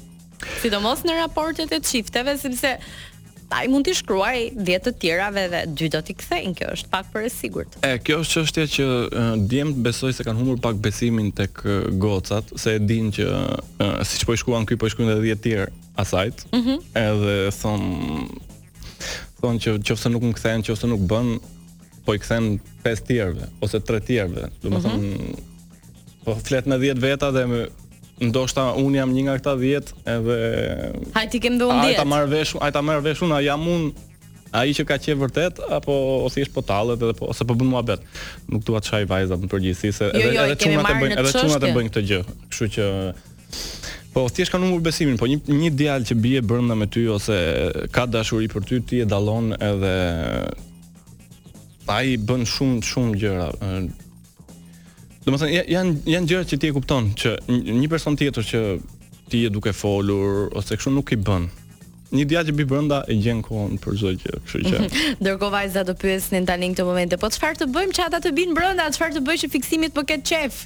Sidomos 0.62 1.00
në 1.02 1.16
raportet 1.18 1.72
e 1.74 1.80
çifteve, 1.82 2.36
sepse 2.38 2.76
i 3.64 3.68
mund 3.72 3.84
t'i 3.88 3.94
shkruaj 3.96 4.50
10 4.58 4.82
të 4.84 4.92
tjerave 5.00 5.44
dhe 5.50 5.60
dy 5.76 5.86
do 5.92 6.00
t'i 6.04 6.14
kthejnë. 6.20 6.54
Kjo 6.58 6.68
është 6.74 6.90
pak 6.92 7.08
për 7.14 7.24
e 7.24 7.30
sigurt. 7.32 7.78
E 7.86 7.94
kjo 8.04 8.18
është 8.22 8.42
çështja 8.44 8.66
që 8.76 9.36
të 9.48 9.62
besoj 9.86 10.12
se 10.18 10.26
kanë 10.26 10.38
humbur 10.42 10.58
pak 10.64 10.76
besimin 10.84 11.30
tek 11.34 11.62
gocat, 12.02 12.52
se 12.60 12.74
e 12.76 12.82
dinë 12.82 13.14
që 13.18 13.96
siç 14.10 14.26
po 14.28 14.36
i 14.36 14.40
shkuan 14.40 14.68
këy 14.68 14.76
po 14.80 14.86
i 14.86 14.92
shkruajnë 14.92 15.14
edhe 15.16 15.32
10 15.38 15.44
tjerë 15.46 15.68
asajt. 16.04 16.44
Ëh. 16.50 16.58
Mm 16.58 16.62
-hmm. 16.66 16.78
Edhe 17.04 17.50
thon 17.60 17.82
thon 19.40 19.58
që 19.62 19.76
nëse 19.80 20.08
nuk 20.12 20.22
më 20.28 20.34
kthejnë, 20.38 20.66
nëse 20.68 20.86
nuk 20.92 21.02
bën 21.10 21.28
po 22.04 22.14
i 22.14 22.18
kthen 22.18 22.60
5 22.84 23.06
tjerëve 23.08 23.48
ose 23.60 23.80
3 23.80 24.00
tjerëve. 24.00 24.44
Do 24.62 24.68
të 24.68 24.78
mm 24.78 24.84
-hmm. 24.84 25.34
po 26.24 26.36
flet 26.44 26.66
në 26.66 26.76
10 26.80 26.98
veta 27.00 27.30
dhe 27.32 27.46
me 27.46 27.66
ndoshta 28.20 28.72
un 28.76 28.94
jam 28.98 29.12
një 29.14 29.22
nga 29.26 29.34
këta 29.38 29.52
10 29.58 29.92
edhe 30.14 30.38
Hajti 31.14 31.40
kem 31.42 31.58
dhënë 31.60 31.80
10. 31.86 31.88
Ai 31.90 31.94
ta 31.98 32.06
marr 32.08 32.30
vesh, 32.30 32.54
ai 32.62 32.70
ta 32.74 32.82
marr 32.82 33.02
vesh 33.04 33.22
unë, 33.24 33.40
jam 33.46 33.66
un 33.70 33.88
ai 34.58 34.72
që 34.74 34.84
ka 34.88 34.96
qe 35.02 35.14
vërtet 35.20 35.58
apo 35.76 35.94
ose 36.26 36.42
është 36.46 36.54
po 36.54 36.64
tallet 36.66 36.98
edhe 37.02 37.14
po 37.18 37.28
ose 37.34 37.46
po 37.46 37.54
bën 37.60 37.68
muhabet. 37.72 38.04
Nuk 38.48 38.64
dua 38.66 38.82
të 38.82 38.90
çaj 38.90 39.04
vajzat 39.10 39.44
në 39.44 39.50
përgjithësi 39.54 39.92
se 39.96 40.08
jo, 40.08 40.12
edhe 40.16 40.32
jo, 40.34 40.46
edhe 40.46 40.58
çunat 40.64 40.90
e 40.90 40.96
bëjnë, 41.02 41.20
edhe 41.22 41.34
çunat 41.36 41.66
e 41.68 41.72
bëjnë 41.76 41.92
këtë 41.94 42.06
gjë. 42.10 42.22
Kështu 42.52 42.70
që 42.76 42.92
Po, 44.08 44.22
thjesht 44.32 44.48
kanë 44.50 44.64
humbur 44.64 44.80
besimin, 44.86 45.18
po 45.20 45.26
një 45.28 45.36
një 45.52 45.68
djalë 45.78 46.06
që 46.08 46.14
bie 46.18 46.40
brenda 46.40 46.74
me 46.74 46.86
ty 46.90 47.02
ose 47.12 47.34
ka 47.92 48.06
dashuri 48.08 48.48
për 48.50 48.62
ty, 48.66 48.78
ti 48.80 48.98
e 49.04 49.06
dallon 49.06 49.52
edhe 49.62 49.92
ai 51.92 52.16
bën 52.18 52.42
shumë 52.48 52.80
shumë 52.88 53.18
gjëra. 53.20 53.50
Do 55.28 55.34
të 55.34 55.40
thënë 55.42 55.62
janë 55.68 55.96
janë 56.10 56.28
gjëra 56.30 56.46
që 56.48 56.56
ti 56.60 56.68
e 56.70 56.72
kupton 56.74 57.08
që 57.20 57.30
një 57.52 57.88
person 57.92 58.14
tjetër 58.16 58.46
që 58.48 58.58
ti 59.28 59.42
e 59.44 59.48
duke 59.52 59.74
folur 59.76 60.46
ose 60.56 60.76
kështu 60.78 60.88
nuk 60.94 61.10
i 61.12 61.18
bën. 61.20 61.48
Një 62.16 62.22
djalë 62.30 62.48
që 62.48 62.52
bi 62.56 62.64
brenda 62.64 63.02
e 63.12 63.16
gjen 63.20 63.42
kohën 63.44 63.74
për 63.84 63.98
çdo 64.00 64.12
gjë, 64.16 64.38
kështu 64.46 64.70
që. 64.70 64.78
Dërkohë 65.26 65.52
vajza 65.52 65.82
do 65.84 65.92
pyesnin 66.00 66.46
tani 66.48 66.70
në 66.72 66.78
këtë 66.78 66.86
moment, 66.88 67.16
po 67.20 67.28
çfarë 67.34 67.60
të 67.60 67.68
bëjmë 67.74 67.96
që 67.98 68.06
ata 68.06 68.20
të 68.24 68.32
binë 68.38 68.56
brenda, 68.56 68.86
çfarë 68.96 69.18
të 69.18 69.22
bëjë 69.28 69.42
që 69.42 69.50
fiksimit 69.52 69.92
po 69.98 70.06
ket 70.08 70.24
qef? 70.30 70.62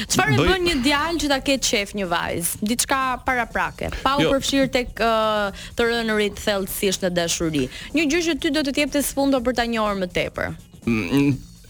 Çfarë 0.00 0.34
Bëj... 0.40 0.48
bën 0.50 0.66
një 0.66 0.74
djalë 0.88 1.22
që 1.22 1.30
ta 1.30 1.38
ket 1.46 1.68
qef 1.70 1.92
një 2.00 2.08
vajzë? 2.10 2.58
Diçka 2.72 2.98
paraprake, 3.28 3.92
pa 4.02 4.16
u 4.18 4.24
jo. 4.26 4.32
përfshir 4.34 4.66
tek 4.74 4.98
uh, 5.06 5.60
të 5.78 5.86
rënërit 5.92 6.42
thellësisht 6.42 7.06
në 7.06 7.12
dashuri. 7.20 7.68
Një 7.94 8.08
gjë 8.10 8.24
që 8.30 8.36
ty 8.42 8.52
do 8.58 8.66
të 8.66 8.74
jepte 8.82 9.04
sfondo 9.06 9.38
për 9.46 9.60
ta 9.62 9.68
njohur 9.70 10.02
më 10.02 10.10
tepër 10.18 10.58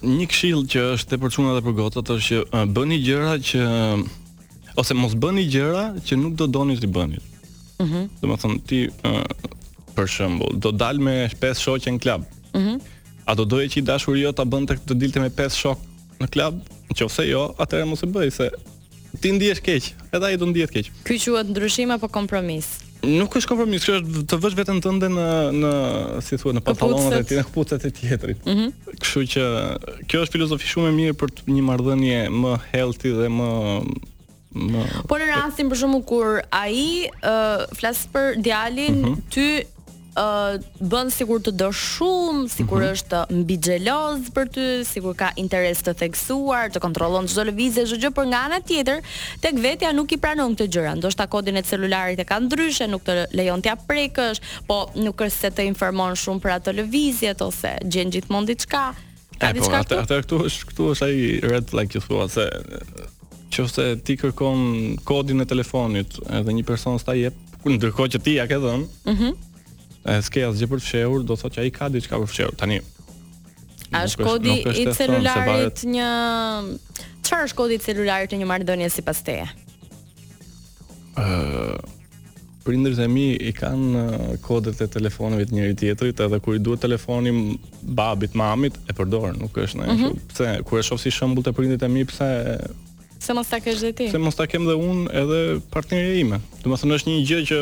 një 0.04 0.26
këshill 0.30 0.62
që 0.70 0.84
është 0.94 1.16
e 1.16 1.20
për 1.20 1.34
çunat 1.34 1.58
dhe 1.60 1.62
për 1.66 2.00
është 2.00 2.20
që 2.24 2.38
uh, 2.42 2.66
bëni 2.76 2.98
gjëra 3.04 3.34
që 3.44 3.60
uh, 3.60 4.00
ose 4.80 4.94
mos 4.96 5.14
bëni 5.20 5.44
gjëra 5.50 5.86
që 6.04 6.16
nuk 6.20 6.36
do 6.40 6.46
doni 6.48 6.76
të 6.80 6.88
bëni. 6.94 7.20
Ëh. 7.80 7.84
Mm 7.84 8.06
do 8.22 8.36
të 8.36 8.56
ti 8.68 8.80
uh, 9.04 9.24
për 9.96 10.06
shembull, 10.08 10.54
do 10.56 10.70
dal 10.72 10.98
me 11.02 11.26
pesë 11.40 11.60
shoqe 11.66 11.90
në 11.96 12.00
klub. 12.04 12.24
Ëh. 12.56 12.70
Mm 12.70 12.80
a 13.30 13.34
do 13.36 13.44
doje 13.46 13.68
që 13.70 13.78
i 13.78 13.84
dashuri 13.86 14.22
jo 14.24 14.32
ta 14.34 14.42
bënte 14.44 14.74
të 14.88 14.96
dilte 14.98 15.20
me 15.22 15.28
pesë 15.30 15.58
shok 15.62 15.82
në 16.22 16.30
klub? 16.34 16.56
Nëse 16.90 17.26
jo, 17.28 17.42
atëherë 17.62 17.88
mos 17.92 18.02
e 18.06 18.10
bëj 18.10 18.32
se 18.38 18.48
ti 19.20 19.32
ndihesh 19.36 19.60
keq, 19.66 19.92
edhe 20.16 20.26
ai 20.30 20.38
do 20.40 20.48
ndihet 20.50 20.72
keq. 20.74 20.88
Ky 21.04 21.18
quhet 21.26 21.50
ndryshim 21.52 21.92
apo 21.94 22.08
kompromis? 22.08 22.78
Nuk 23.00 23.32
është 23.38 23.48
kompromis, 23.48 23.84
kjo 23.86 23.94
është 24.00 24.22
të 24.28 24.38
vësh 24.42 24.56
veten 24.58 24.80
tënde 24.84 25.08
në 25.08 25.26
në 25.60 25.70
si 26.24 26.36
thuhet 26.36 26.58
në 26.58 26.62
pantallonat 26.64 27.16
e 27.16 27.26
tjerë, 27.30 27.40
në 27.40 27.48
kputucat 27.48 27.84
e 27.86 27.90
tjetrit. 27.96 28.42
Mm 28.44 28.52
-hmm. 28.58 28.98
Kështu 29.00 29.20
që 29.34 29.44
kjo 30.10 30.20
është 30.24 30.32
filozofi 30.34 30.68
shumë 30.68 30.88
e 30.88 30.94
mirë 30.98 31.16
për 31.22 31.28
një 31.48 31.62
marrëdhënie 31.70 32.20
më 32.42 32.52
healthy 32.74 33.12
dhe 33.16 33.28
më 33.32 33.50
më 34.60 34.80
Po 35.08 35.16
në 35.20 35.26
rastin 35.32 35.68
për 35.70 35.76
shkakun 35.78 36.02
kur 36.02 36.40
ai 36.50 37.08
uh, 37.24 37.64
flas 37.78 38.04
për 38.12 38.40
djalin, 38.44 38.94
mm 39.00 39.04
-hmm. 39.04 39.20
ty 39.32 39.48
uh, 40.18 40.54
bën 40.90 41.10
sikur 41.14 41.40
të 41.44 41.52
do 41.60 41.68
shumë, 41.74 42.46
sikur 42.52 42.80
mm 42.80 42.84
-hmm. 42.84 42.94
është 42.94 43.42
mbi 43.42 43.56
xheloz 43.58 44.30
për 44.34 44.46
ty, 44.54 44.68
sikur 44.86 45.14
ka 45.16 45.30
interes 45.36 45.82
të 45.84 45.94
theksuar, 46.02 46.70
të 46.70 46.80
kontrollon 46.80 47.26
çdo 47.26 47.42
lëvizje, 47.46 47.86
çdo 47.86 47.98
gjë, 48.02 48.10
por 48.14 48.26
nga 48.26 48.38
ana 48.46 48.60
tjetër, 48.60 49.00
tek 49.40 49.54
vetja 49.62 49.92
nuk 49.92 50.12
i 50.12 50.16
pranon 50.18 50.56
këtë 50.56 50.70
gjëra. 50.72 50.94
Ndoshta 50.96 51.26
kodin 51.26 51.56
e 51.56 51.62
celularit 51.62 52.18
e 52.20 52.24
ka 52.24 52.38
ndryshe, 52.40 52.86
nuk 52.86 53.02
të 53.04 53.26
lejon 53.32 53.62
të 53.62 53.66
ja 53.66 53.76
prekësh, 53.76 54.40
po 54.66 54.90
nuk 54.94 55.16
është 55.16 55.40
se 55.40 55.50
të 55.50 55.62
informon 55.66 56.14
shumë 56.16 56.40
për 56.40 56.50
ato 56.54 56.70
lëvizje 56.72 57.34
ose 57.40 57.72
gjën 57.92 58.10
gjithmonë 58.10 58.46
diçka. 58.46 58.94
Ka 59.40 59.46
po, 59.52 59.52
diçka. 59.52 59.80
Atë 59.80 59.96
atë 60.02 60.16
këtu 60.24 60.36
është 60.46 60.64
këtu 60.68 60.82
është 60.92 61.06
ai 61.06 61.16
red 61.52 61.68
flag 61.70 61.88
që 61.92 62.00
thua 62.02 62.28
se 62.28 62.44
çoftë 63.54 64.02
ti 64.04 64.16
kërkon 64.16 64.98
kodin 65.04 65.40
e 65.40 65.44
telefonit 65.46 66.10
edhe 66.30 66.50
një 66.52 66.64
person 66.66 66.98
s'ta 66.98 67.12
jep, 67.14 67.34
ndërkohë 67.64 68.08
që 68.14 68.18
ti 68.22 68.34
ja 68.34 68.46
ke 68.46 68.58
dhënë. 68.58 68.86
Mhm. 69.06 69.24
Mm 69.24 69.49
s'ke 70.02 70.44
asgjë 70.48 70.68
për 70.70 70.80
të 70.80 70.86
fshehur, 70.86 71.24
do 71.28 71.36
thotë 71.36 71.58
që 71.58 71.62
ai 71.66 71.70
ka 71.76 71.88
diçka 71.92 72.18
për 72.22 72.30
fshehur. 72.32 72.56
Tani 72.58 72.80
A 73.92 74.04
është 74.06 74.24
kodi 74.26 74.54
i 74.78 74.84
celularit 74.94 75.82
një 75.92 76.10
Çfarë 77.26 77.48
është 77.48 77.58
kodi 77.58 77.76
i 77.78 77.84
celularit 77.84 78.32
të 78.32 78.38
një 78.80 78.88
si 78.88 79.00
sipas 79.00 79.24
teje? 79.26 79.48
Ë 81.20 81.78
Prindërit 82.60 82.98
e 83.00 83.06
mi 83.08 83.22
i 83.40 83.54
kanë 83.56 84.34
kodet 84.44 84.82
e 84.84 84.86
telefonëve 84.92 85.46
të 85.48 85.54
njëri 85.56 85.76
tjetrit, 85.80 86.20
edhe 86.20 86.38
kur 86.44 86.58
i 86.58 86.60
duhet 86.60 86.82
telefonim 86.84 87.54
babit, 87.80 88.34
mamit, 88.36 88.76
e 88.84 88.92
përdor, 88.94 89.32
nuk 89.40 89.56
është 89.58 89.78
ndonjë. 89.80 89.94
Mm 89.94 90.04
-hmm. 90.04 90.18
Pse 90.28 90.44
e 90.78 90.82
shoh 90.82 91.00
si 91.00 91.10
shembull 91.10 91.42
te 91.42 91.52
prindërit 91.52 91.82
e 91.82 91.88
mi, 91.88 92.04
pse 92.04 92.28
se 93.18 93.32
mos 93.32 93.48
ta 93.48 93.58
kesh 93.64 93.80
dhe 93.80 93.92
ti? 93.92 94.10
Se 94.10 94.18
mos 94.18 94.34
ta 94.36 94.46
kem 94.46 94.64
dhe 94.68 94.76
unë 94.76 95.08
edhe 95.22 95.60
partneri 95.70 96.20
ime. 96.20 96.40
Domethënë 96.62 96.94
është 96.94 97.08
një 97.10 97.24
gjë 97.28 97.40
që 97.48 97.56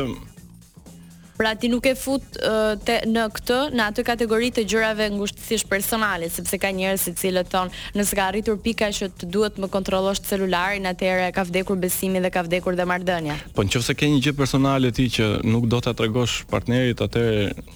Pra 1.38 1.52
ti 1.54 1.68
nuk 1.70 1.86
e 1.86 1.92
fut 1.94 2.24
uh, 2.42 2.72
te, 2.82 2.96
në 3.06 3.24
këtë, 3.36 3.58
në 3.78 3.84
atë 3.92 4.04
kategori 4.08 4.48
të 4.56 4.64
gjërave 4.72 5.06
ngushtësisht 5.14 5.68
personale, 5.70 6.26
sepse 6.34 6.58
ka 6.58 6.72
njerëz 6.74 7.04
se 7.06 7.12
cilët 7.20 7.46
thon, 7.52 7.70
nëse 7.94 8.16
ka 8.18 8.24
arritur 8.32 8.58
pika 8.64 8.88
që 8.94 9.10
të 9.20 9.28
duhet 9.30 9.54
të 9.54 9.62
më 9.62 9.68
kontrollosh 9.70 10.18
celularin, 10.26 10.88
atëherë 10.90 11.28
ka 11.36 11.44
vdekur 11.46 11.78
besimi 11.78 12.18
dhe 12.24 12.32
ka 12.34 12.42
vdekur 12.48 12.74
dhe 12.78 12.88
marrdhënia. 12.90 13.36
Po 13.54 13.62
nëse 13.62 13.94
ke 13.94 14.08
një 14.10 14.24
gjë 14.26 14.34
personale 14.40 14.90
ti 14.94 15.06
që 15.18 15.28
nuk 15.46 15.70
do 15.70 15.78
ta 15.86 15.94
tregosh 15.94 16.40
partnerit, 16.50 17.04
atëherë 17.06 17.68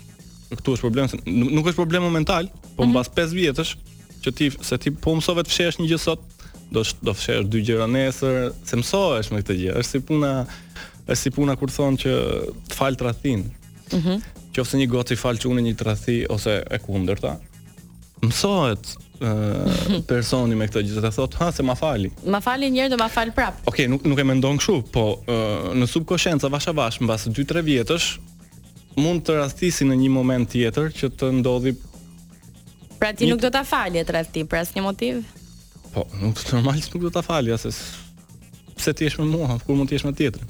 këtu 0.57 0.75
është 0.78 0.83
problem, 0.83 1.12
nuk 1.54 1.71
është 1.71 1.78
problem 1.78 2.07
momental, 2.09 2.50
po 2.75 2.83
mhm. 2.83 2.97
mbas 2.97 3.12
mm 3.12 3.14
-hmm. 3.14 3.38
5 3.38 3.38
vjetësh 3.40 3.73
që 4.26 4.31
ti 4.38 4.50
se 4.69 4.78
ti 4.78 4.90
po 4.90 5.14
mësove 5.14 5.47
të 5.47 5.50
fshehësh 5.50 5.78
një 5.81 5.88
gjë 5.95 6.02
sot 6.09 6.21
do 6.75 6.81
të 6.83 6.95
do 7.07 7.14
fshehësh 7.14 7.49
dy 7.52 7.62
gjëra 7.69 7.87
nesër, 7.87 8.50
se 8.66 8.75
mësohesh 8.76 9.31
me 9.31 9.38
këtë 9.42 9.57
gjë. 9.62 9.78
Është 9.78 9.90
si 9.92 10.00
puna 10.11 10.33
Është 11.02 11.23
si 11.26 11.30
puna 11.35 11.54
kur 11.59 11.71
thonë 11.75 11.99
që 12.04 12.12
të 12.71 12.76
falë 12.78 12.99
të 13.00 13.06
rathin. 13.09 13.40
Mm 13.92 14.00
-hmm. 14.04 14.21
Që 14.54 14.61
ose 14.62 14.78
një 14.78 14.87
goci 14.92 15.16
falë 15.18 15.38
që 15.42 15.49
unë 15.50 15.62
një 15.66 15.75
të 15.76 16.26
ose 16.37 16.59
e 16.71 16.78
kundërta, 16.85 17.37
Mësohet 18.23 18.92
personi 20.11 20.54
me 20.59 20.66
këtë 20.68 20.82
gjithë 20.87 21.02
të 21.04 21.11
thotë, 21.16 21.37
ha, 21.40 21.49
se 21.54 21.62
ma 21.66 21.75
fali. 21.78 22.09
Ma 22.30 22.38
fali 22.42 22.68
njërë 22.71 22.88
dhe 22.92 22.97
ma 23.00 23.09
fali 23.11 23.30
prapë. 23.35 23.59
Oke, 23.66 23.66
okay, 23.73 23.88
nuk, 23.90 24.04
nuk 24.06 24.18
e 24.18 24.23
ndonë 24.26 24.59
këshu, 24.61 24.76
po 24.94 25.04
në 25.78 25.87
subkoshenca, 25.90 26.49
vasha 26.50 26.73
vash, 26.75 27.00
në 27.02 27.06
basë 27.11 27.30
2-3 27.35 27.62
vjetësh, 27.66 28.06
mund 29.02 29.25
të 29.26 29.37
rastisi 29.40 29.85
në 29.87 29.94
një 30.04 30.11
moment 30.14 30.50
tjetër 30.54 30.92
që 31.00 31.11
të 31.18 31.32
ndodhi 31.40 31.73
Pra 33.02 33.11
ti 33.12 33.25
një... 33.26 33.30
nuk 33.32 33.40
do 33.42 33.50
ta 33.50 33.62
e 33.94 34.02
të 34.06 34.12
rastin 34.12 34.47
për 34.47 34.61
asnjë 34.61 34.82
motiv? 34.82 35.23
Po, 35.94 36.06
nuk 36.23 36.38
normalisht 36.52 36.94
nuk 36.94 37.02
do 37.02 37.11
ta 37.11 37.23
falje, 37.23 37.59
se 37.59 37.68
pse 38.76 38.92
ti 38.94 39.04
jesh 39.04 39.18
me 39.18 39.25
mua, 39.26 39.59
kur 39.66 39.75
mund 39.75 39.88
të 39.90 39.94
jesh 39.99 40.04
me 40.06 40.12
tjetër? 40.12 40.40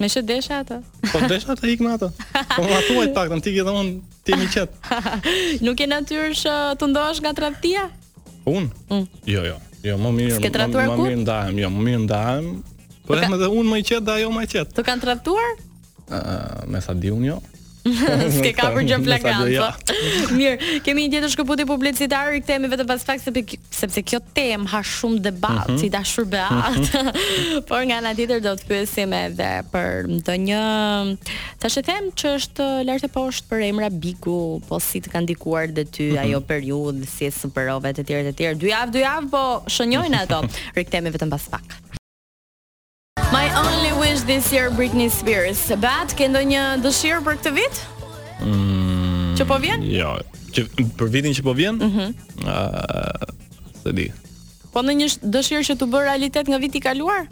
Me 0.00 0.08
që 0.12 0.20
desha 0.28 0.60
ato. 0.60 0.82
Po 1.08 1.20
desha 1.28 1.54
ato 1.56 1.68
ikë 1.70 1.84
me 1.86 1.94
ato. 1.96 2.10
Po 2.56 2.64
ma 2.68 2.80
thuaj 2.88 3.12
pak, 3.16 3.30
në 3.32 3.44
tiki 3.46 3.64
dhe 3.64 3.72
unë 3.72 3.94
ti 4.26 4.36
mi 4.36 4.48
qëtë. 4.52 5.00
Nuk 5.64 5.80
e 5.80 5.86
natyrë 5.88 6.34
shë 6.42 6.52
uh, 6.52 6.74
të 6.80 6.90
ndosh 6.92 7.22
nga 7.24 7.32
traptia? 7.38 7.86
Unë? 8.44 8.68
Mm. 8.92 9.06
Jo, 9.32 9.44
jo. 9.50 9.56
Jo, 9.86 9.96
më 10.02 10.12
mirë. 10.18 10.40
Ske 10.42 10.52
Më 10.76 11.00
mirë 11.00 11.20
ndahem, 11.24 11.60
jo, 11.64 11.72
më 11.76 11.84
mirë 11.88 12.02
ndahem. 12.04 12.50
Po, 13.06 13.14
po 13.14 13.20
e 13.22 13.30
me 13.32 13.40
dhe 13.40 13.48
unë 13.48 13.72
më 13.72 13.80
i 13.80 13.86
qëtë 13.88 14.04
da 14.10 14.18
ajo 14.20 14.32
më 14.36 14.44
i 14.48 14.52
qëtë. 14.54 14.76
Të 14.80 14.86
kanë 14.90 15.04
tratuar? 15.06 15.52
Uh, 16.06 16.64
me 16.70 16.84
sa 16.84 16.92
di 16.96 17.14
unë 17.14 17.30
jo. 17.32 17.40
S'ke 18.34 18.50
ka 18.56 18.70
për 18.74 18.86
gjë 18.88 18.96
flagrant. 19.04 19.48
Jo. 19.52 19.66
Mirë, 20.38 20.70
kemi 20.84 21.04
një 21.06 21.12
tjetër 21.16 21.32
shkëputi 21.34 21.66
publicitar, 21.68 22.32
rikthehemi 22.34 22.70
vetëm 22.72 22.88
pas 22.88 23.04
pak 23.06 23.22
sepse 23.26 24.02
kjo 24.06 24.20
temë 24.36 24.68
ha 24.72 24.80
shumë 24.86 25.20
debat, 25.28 25.68
mm 25.68 25.74
-hmm. 25.74 25.80
si 25.82 25.90
dashur 25.94 26.24
beat. 26.26 26.50
Mm 26.50 26.82
-hmm. 26.82 27.66
Por 27.68 27.82
nga 27.86 27.96
ana 28.00 28.14
tjetër 28.14 28.40
do 28.42 28.52
të 28.58 28.64
pyesim 28.70 29.10
edhe 29.12 29.50
për 29.72 29.90
ndonjë 30.18 30.62
tash 31.60 31.76
e 31.78 31.82
them 31.82 32.04
që 32.20 32.26
është 32.38 32.64
lart 32.88 33.04
e 33.04 33.08
poshtë 33.16 33.46
për 33.50 33.58
emra 33.70 33.90
Biku, 33.90 34.60
po 34.68 34.80
si 34.80 34.98
të 35.00 35.08
kanë 35.14 35.26
ndikuar 35.28 35.66
dhe 35.76 35.84
ty 35.94 36.02
mm 36.04 36.12
-hmm. 36.16 36.24
ajo 36.24 36.38
periudhë, 36.50 37.06
si 37.14 37.22
e 37.24 37.30
superove 37.30 37.92
të 37.96 38.02
tjerë 38.08 38.24
të 38.28 38.32
tjerë. 38.38 38.56
Dy 38.62 38.66
javë, 38.76 38.90
dy 38.94 39.00
javë, 39.08 39.26
po 39.34 39.44
shënjojnë 39.76 40.16
ato. 40.22 40.38
Rikthehemi 40.76 41.10
vetëm 41.14 41.30
pas 41.30 41.42
pak 41.54 41.85
only 43.64 43.92
wish 43.98 44.20
this 44.22 44.52
year 44.52 44.70
Britney 44.70 45.08
Spears. 45.10 45.60
Bad, 45.80 46.12
ke 46.16 46.28
ndonjë 46.28 46.62
dëshirë 46.84 47.22
për 47.24 47.38
këtë 47.40 47.52
vit? 47.56 47.78
Mm, 48.44 49.32
që 49.38 49.46
po 49.48 49.58
vjen? 49.62 49.84
Jo, 49.88 50.10
që 50.56 50.66
për 50.98 51.10
vitin 51.14 51.36
që 51.38 51.44
po 51.46 51.54
vjen? 51.56 51.78
Mhm. 51.88 52.12
Ëh, 52.44 53.88
di. 53.96 54.06
Po 54.74 54.82
në 54.84 54.98
një 55.00 55.08
dëshirë 55.32 55.64
që 55.70 55.78
të 55.80 55.88
bë 55.92 56.02
realitet 56.10 56.50
nga 56.52 56.60
viti 56.60 56.82
i 56.82 56.84
kaluar? 56.84 57.22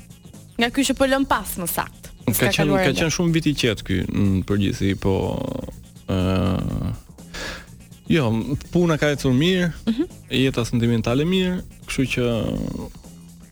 Nga 0.57 0.71
ky 0.73 0.87
që 0.91 0.97
po 0.97 1.11
lëm 1.11 1.27
pas 1.29 1.51
më 1.61 1.69
sakt. 1.69 2.03
Ka 2.33 2.49
qenë 2.57 2.97
ka 2.97 3.11
shumë 3.13 3.33
vit 3.37 3.51
i 3.53 3.55
qet 3.59 3.85
në 3.85 4.45
përgjithësi, 4.49 4.95
po 5.05 5.17
ëh 6.09 6.93
Jo, 8.13 8.27
puna 8.71 8.99
ka 9.01 9.15
të 9.17 9.31
mirë, 9.33 9.69
mm 9.89 9.93
-hmm. 9.97 10.07
jeta 10.29 10.65
sentimentale 10.69 11.25
mirë, 11.25 11.61
kështu 11.89 12.05
që 12.15 12.25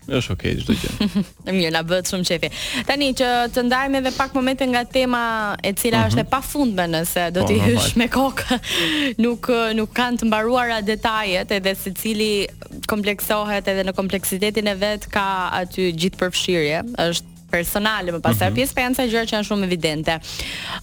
është 0.07 0.33
okay 0.33 0.55
çdo 0.59 0.75
gjë. 0.75 1.07
Në 1.47 1.53
mirë, 1.57 1.71
na 1.75 1.81
bëhet 1.87 2.09
shumë 2.11 2.27
çefi. 2.27 2.49
Tani 2.87 3.11
që 3.17 3.29
të 3.55 3.63
ndajmë 3.69 3.99
edhe 4.01 4.11
pak 4.17 4.33
momente 4.35 4.65
nga 4.67 4.81
tema 4.85 5.21
e 5.63 5.71
cila 5.73 5.97
mm 5.97 6.01
-hmm. 6.01 6.07
është 6.07 6.19
e 6.19 6.29
pafundme 6.33 6.87
nëse 6.93 7.25
do 7.35 7.39
të 7.39 7.47
po, 7.47 7.53
t'i 7.53 7.59
hysh 7.67 7.95
me 7.97 8.07
kokë. 8.07 8.59
Nuk 9.23 9.47
nuk 9.77 9.89
kanë 9.93 10.17
të 10.19 10.25
mbaruara 10.27 10.81
detajet 10.81 11.51
edhe 11.51 11.75
secili 11.75 12.47
kompleksohet 12.87 13.67
edhe 13.67 13.83
në 13.83 13.93
kompleksitetin 13.93 14.67
e 14.67 14.75
vet 14.79 15.07
ka 15.07 15.49
aty 15.61 15.91
gjithë 15.91 16.17
përfshirje. 16.19 16.83
Është 17.09 17.25
personale 17.51 18.11
më 18.11 18.21
pas 18.21 18.35
mm 18.35 18.39
-hmm. 18.43 18.55
pjesë 18.55 18.73
pjesa 18.73 19.03
gjëra 19.05 19.25
që 19.29 19.33
janë 19.33 19.47
shumë 19.49 19.63
evidente. 19.63 20.19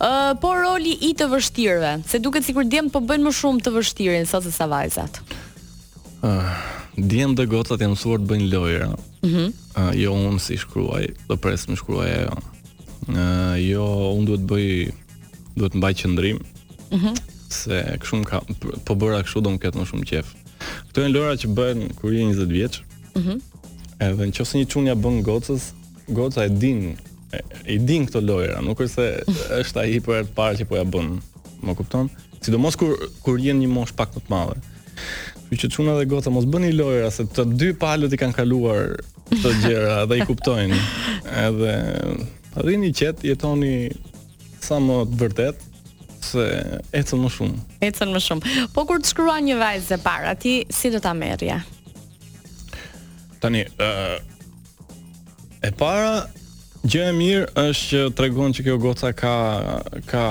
Ë 0.00 0.32
uh, 0.32 0.40
po 0.40 0.54
roli 0.54 0.92
i 1.00 1.14
të 1.18 1.24
vështirëve, 1.32 2.02
se 2.08 2.18
duket 2.18 2.44
sikur 2.44 2.64
djem 2.64 2.90
po 2.90 3.00
bëjnë 3.00 3.24
më 3.26 3.32
shumë 3.32 3.60
të 3.60 3.70
vështirin 3.78 4.26
se 4.26 4.52
sa 4.52 4.66
vajzat. 4.66 5.20
Ë 6.22 6.26
uh, 6.28 6.50
djem 6.96 7.34
dhe 7.36 7.46
gocat 7.46 7.80
janë 7.80 7.92
mësuar 7.92 8.18
të 8.18 8.26
bëjnë 8.26 8.52
lojra. 8.54 8.94
Mm 9.20 9.50
uh, 9.76 9.90
jo 9.94 10.14
unë 10.16 10.40
si 10.40 10.56
shkruaj, 10.60 11.10
do 11.28 11.36
pres 11.40 11.66
me 11.68 11.76
shkruaj 11.76 12.08
ajo. 12.22 12.36
uh, 13.10 13.56
jo 13.60 13.84
un 14.16 14.24
duhet 14.24 14.44
bëj 14.48 14.70
duhet 15.56 15.76
mbaj 15.76 15.94
qendrim. 16.02 16.38
Mhm. 16.92 17.12
se 17.52 17.82
kështu 18.00 18.22
ka 18.24 18.40
po 18.86 18.94
bëra 18.96 19.20
kështu 19.26 19.40
do 19.44 19.50
më 19.54 19.58
ket 19.60 19.74
më 19.76 19.84
shumë 19.90 20.04
qejf. 20.08 20.26
Kto 20.88 21.02
janë 21.04 21.14
lora 21.14 21.34
që 21.36 21.48
bëhen 21.52 21.92
kur 21.98 22.12
je 22.16 22.24
20 22.24 22.52
vjeç? 22.52 22.80
Mhm. 23.16 23.28
Mm 23.32 23.38
Edhe 24.00 24.24
nëse 24.26 24.56
një 24.56 24.64
çunja 24.72 24.94
bën 24.96 25.18
gocës, 25.22 25.72
goca 26.08 26.44
e 26.44 26.48
din 26.56 26.96
e 27.68 27.74
din 27.78 28.06
këto 28.08 28.24
lojra 28.24 28.60
nuk 28.64 28.80
është 28.80 28.94
se 28.94 29.58
është 29.62 29.80
ai 29.82 30.00
për 30.00 30.30
parë 30.34 30.58
që 30.58 30.64
po 30.70 30.76
ja 30.80 30.84
bën. 30.88 31.20
Më 31.60 31.74
kupton? 31.76 32.08
Sidomos 32.40 32.76
kur 32.80 32.96
kur 33.20 33.36
jeni 33.38 33.66
një 33.68 33.74
mosh 33.76 33.92
pak 33.92 34.16
më 34.16 34.20
të 34.24 34.30
madhe. 34.32 34.56
Kështu 35.50 35.66
që 35.66 35.74
çuna 35.74 35.94
dhe 35.98 36.04
gota 36.06 36.30
mos 36.30 36.44
bëni 36.46 36.68
lojra 36.78 37.08
se 37.10 37.24
të 37.26 37.42
dy 37.58 37.68
palët 37.80 38.12
i 38.14 38.18
kanë 38.20 38.36
kaluar 38.36 38.92
këto 39.32 39.50
gjëra 39.64 39.94
dhe 40.10 40.18
i 40.22 40.26
kuptojnë. 40.28 40.76
Edhe 41.42 41.72
rrini 42.62 42.92
qet, 42.94 43.24
jetoni 43.26 43.88
sa 44.62 44.78
më 44.82 45.00
të 45.10 45.18
vërtet 45.18 45.64
se 46.22 46.44
ecën 46.94 47.18
më 47.24 47.30
shumë. 47.34 47.64
Ecën 47.88 48.14
më 48.14 48.22
shumë. 48.28 48.52
Po 48.76 48.84
kur 48.86 49.02
të 49.02 49.10
shkruan 49.10 49.42
një 49.50 49.56
vajzë 49.58 49.96
e 49.96 49.98
parë, 50.04 50.34
ti 50.42 50.52
si 50.70 50.92
do 50.94 51.02
ta 51.02 51.14
merrje? 51.18 51.58
Tani, 53.42 53.64
ë 53.66 53.88
uh, 53.90 55.64
e 55.66 55.72
para 55.82 56.20
Gjë 56.80 57.00
e 57.10 57.12
mirë 57.12 57.48
është 57.60 57.90
që 57.90 58.04
tregon 58.16 58.54
që 58.56 58.62
kjo 58.64 58.78
goca 58.80 59.10
ka 59.12 59.32
ka, 60.08 60.22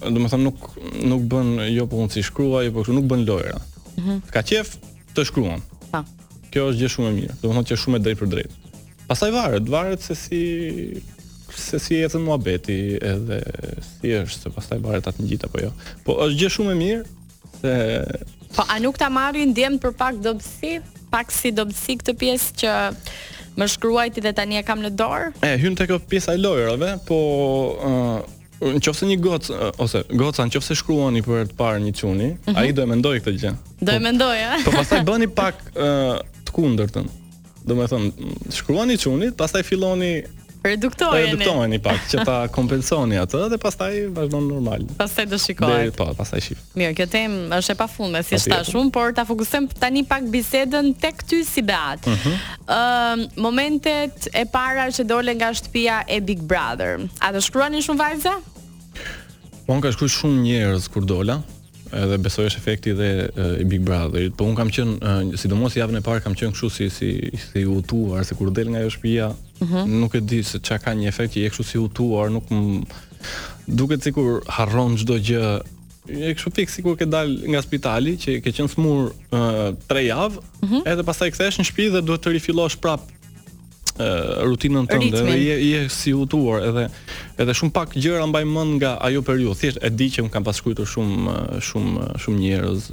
do 0.00 0.14
të 0.16 0.30
them 0.32 0.46
nuk 0.46 0.62
nuk 1.10 1.26
bën 1.28 1.50
jo 1.74 1.84
punë 1.92 2.06
po 2.08 2.14
si 2.14 2.22
shkruaj, 2.24 2.70
jo 2.70 2.72
po 2.72 2.86
kështu, 2.86 2.96
nuk 2.96 3.10
bën 3.10 3.26
lojra. 3.28 3.58
-hmm. 4.00 4.24
Ka 4.34 4.42
qef 4.46 4.74
të 5.16 5.24
shkruan. 5.30 5.62
Pa. 5.90 6.02
Kjo 6.50 6.68
është 6.72 6.82
gjë 6.84 6.92
shumë 6.96 7.08
e 7.08 7.14
mirë. 7.18 7.36
Domethënë 7.42 7.70
që 7.70 7.76
është 7.78 7.84
shumë 7.84 7.98
e 8.00 8.04
drejtë 8.04 8.20
për 8.24 8.30
drejtë. 8.34 8.76
Pastaj 9.10 9.30
varet, 9.34 9.68
varet 9.74 10.04
se 10.06 10.16
si 10.24 10.42
se 11.60 11.80
si 11.82 11.96
e 11.98 12.06
thën 12.08 12.22
muhabeti 12.24 12.74
edhe 13.04 13.40
si 13.86 14.12
është 14.16 14.38
se 14.46 14.52
pastaj 14.54 14.78
varet 14.84 15.08
atë 15.10 15.24
ngjit 15.24 15.42
apo 15.48 15.58
jo. 15.60 15.72
Po 16.06 16.14
është 16.26 16.38
gjë 16.40 16.50
shumë 16.56 16.74
e 16.76 16.78
mirë 16.78 17.02
se 17.56 17.74
Po 18.54 18.64
a 18.70 18.78
nuk 18.82 18.98
ta 18.98 19.10
marrin 19.12 19.50
ndjen 19.52 19.78
për 19.82 19.96
pak 19.98 20.20
dobësi? 20.24 20.76
pak 21.10 21.30
si 21.34 21.50
dobësi 21.50 21.96
këtë 21.98 22.12
pjesë 22.20 22.50
që 22.60 22.72
më 23.58 23.66
shkruajti 23.72 24.22
dhe 24.22 24.30
tani 24.32 24.60
e 24.62 24.62
kam 24.62 24.78
në 24.80 24.92
dorë. 24.94 25.32
E 25.42 25.56
hyn 25.58 25.74
tek 25.74 25.90
pjesa 26.08 26.36
e 26.38 26.38
lojërave, 26.38 26.92
po 27.08 27.18
në 28.60 28.80
qofse 28.84 29.06
një 29.08 29.16
goc 29.24 29.48
ose 29.80 30.02
goca 30.20 30.44
në 30.44 30.54
qofse 30.54 30.76
shkruani 30.78 31.22
për 31.24 31.46
të 31.50 31.56
parë 31.58 31.80
një 31.86 31.92
çuni, 31.96 32.28
mm 32.28 32.38
-hmm. 32.46 32.58
ai 32.60 32.72
do 32.76 32.82
e 32.82 32.86
mendoj 32.90 33.20
këtë 33.20 33.38
gjë. 33.40 33.52
Do 33.80 33.92
e 33.92 33.94
po- 33.96 34.00
mendoj, 34.04 34.42
a? 34.50 34.58
Po 34.64 34.70
pastaj 34.74 35.00
bëni 35.08 35.28
pak 35.38 35.54
uh, 35.76 36.20
të 36.44 36.52
kundërtën. 36.56 37.08
Do 37.64 37.74
të 37.76 37.86
thonë, 37.88 38.12
shkruani 38.56 38.96
çunit, 38.98 39.36
pastaj 39.36 39.62
filloni 39.68 40.22
reduktojeni. 40.64 41.32
Reduktojeni 41.32 41.78
pak 41.82 42.00
që 42.12 42.24
ta 42.26 42.36
kompensoni 42.52 43.18
atë 43.20 43.44
dhe 43.54 43.58
pastaj 43.62 43.92
vazhdon 44.16 44.48
normal. 44.50 44.84
Pastaj 44.98 45.26
do 45.30 45.38
shikohet. 45.40 45.94
po, 45.96 46.06
pastaj 46.18 46.42
shif. 46.44 46.60
Mirë, 46.78 46.92
kjo 46.98 47.06
temë 47.14 47.58
është 47.60 47.74
e 47.74 47.78
pafundme, 47.80 48.22
si 48.26 48.36
thash 48.38 48.72
shumë, 48.74 48.90
por 48.94 49.14
ta 49.16 49.24
fokusojmë 49.28 49.78
tani 49.80 50.04
pak 50.10 50.28
bisedën 50.32 50.92
tek 51.00 51.22
ty 51.28 51.42
si 51.48 51.62
Beat. 51.64 52.06
Mhm. 52.06 52.14
Ëm, 52.14 52.16
uh 52.16 52.18
-huh. 52.24 53.26
uh, 53.26 53.42
momentet 53.46 54.28
e 54.32 54.44
para 54.44 54.86
që 54.88 55.04
dole 55.04 55.32
nga 55.34 55.52
shtëpia 55.52 56.04
e 56.16 56.20
Big 56.20 56.42
Brother. 56.42 56.92
A 57.24 57.32
të 57.32 57.40
shkruani 57.40 57.80
shumë 57.86 57.98
vajza? 58.04 58.34
Po, 59.66 59.80
ka 59.82 59.88
shkruaj 59.92 60.12
shumë 60.18 60.40
njerëz 60.46 60.84
kur 60.92 61.04
dola 61.04 61.40
edhe 61.96 62.18
besoj 62.22 62.46
është 62.50 62.60
efekti 62.60 62.92
dhe 62.96 63.08
e, 63.28 63.46
i 63.62 63.64
Big 63.66 63.82
Brotherit 63.86 64.36
Po 64.38 64.46
un 64.48 64.56
kam 64.58 64.70
qenë 64.72 65.36
sidomos 65.40 65.76
javën 65.78 65.98
e 66.00 66.04
parë 66.06 66.22
kam 66.24 66.36
qenë 66.38 66.54
kështu 66.54 66.70
si 66.74 66.88
si 66.94 67.10
si 67.42 67.64
utuar 67.66 68.24
se 68.26 68.36
kur 68.38 68.52
del 68.54 68.70
nga 68.72 68.82
ajo 68.84 68.92
shtëpia, 68.94 69.30
mm 69.58 69.66
-hmm. 69.66 69.94
nuk 70.00 70.14
e 70.14 70.20
di 70.20 70.42
se 70.42 70.58
çka 70.58 70.78
ka 70.78 70.92
një 70.94 71.08
efekt 71.08 71.34
që 71.34 71.40
je 71.42 71.50
kështu 71.50 71.64
si 71.70 71.78
hutuar, 71.78 72.30
nuk 72.30 72.50
m... 72.50 72.82
duket 73.66 74.02
sikur 74.02 74.42
harron 74.48 74.96
çdo 74.96 75.18
gjë. 75.18 75.60
Je 76.08 76.34
kështu 76.34 76.50
pikë 76.50 76.72
sikur 76.72 76.96
ke 76.96 77.04
dal 77.06 77.28
nga 77.50 77.62
spitali 77.62 78.16
që 78.16 78.40
ke 78.42 78.50
qenë 78.56 78.68
smur 78.70 79.12
3 79.30 79.74
javë, 80.02 80.38
mm 80.40 80.68
-hmm. 80.68 80.82
edhe 80.86 81.02
pastaj 81.02 81.30
kthesh 81.30 81.58
në 81.58 81.64
shtëpi 81.64 81.86
dhe 81.92 82.00
duhet 82.06 82.22
të 82.24 82.30
rifillosh 82.32 82.76
prapë 82.76 83.19
rutinën 84.42 84.86
tënde 84.86 85.10
dhe 85.26 85.36
je, 85.44 85.56
je 85.68 85.80
si 85.92 86.12
hutuar 86.14 86.62
edhe 86.68 86.84
edhe 87.40 87.54
shumë 87.56 87.72
pak 87.76 87.94
gjëra 87.98 88.26
mbaj 88.30 88.44
mend 88.48 88.74
nga 88.80 88.94
ajo 89.06 89.22
periudhë. 89.26 89.58
Thjesht 89.60 89.82
e 89.86 89.90
di 89.90 90.08
që 90.12 90.24
më 90.26 90.32
kanë 90.34 90.48
pashkruar 90.48 90.88
shumë 90.94 91.36
shumë 91.68 92.06
shumë 92.24 92.40
njerëz 92.42 92.88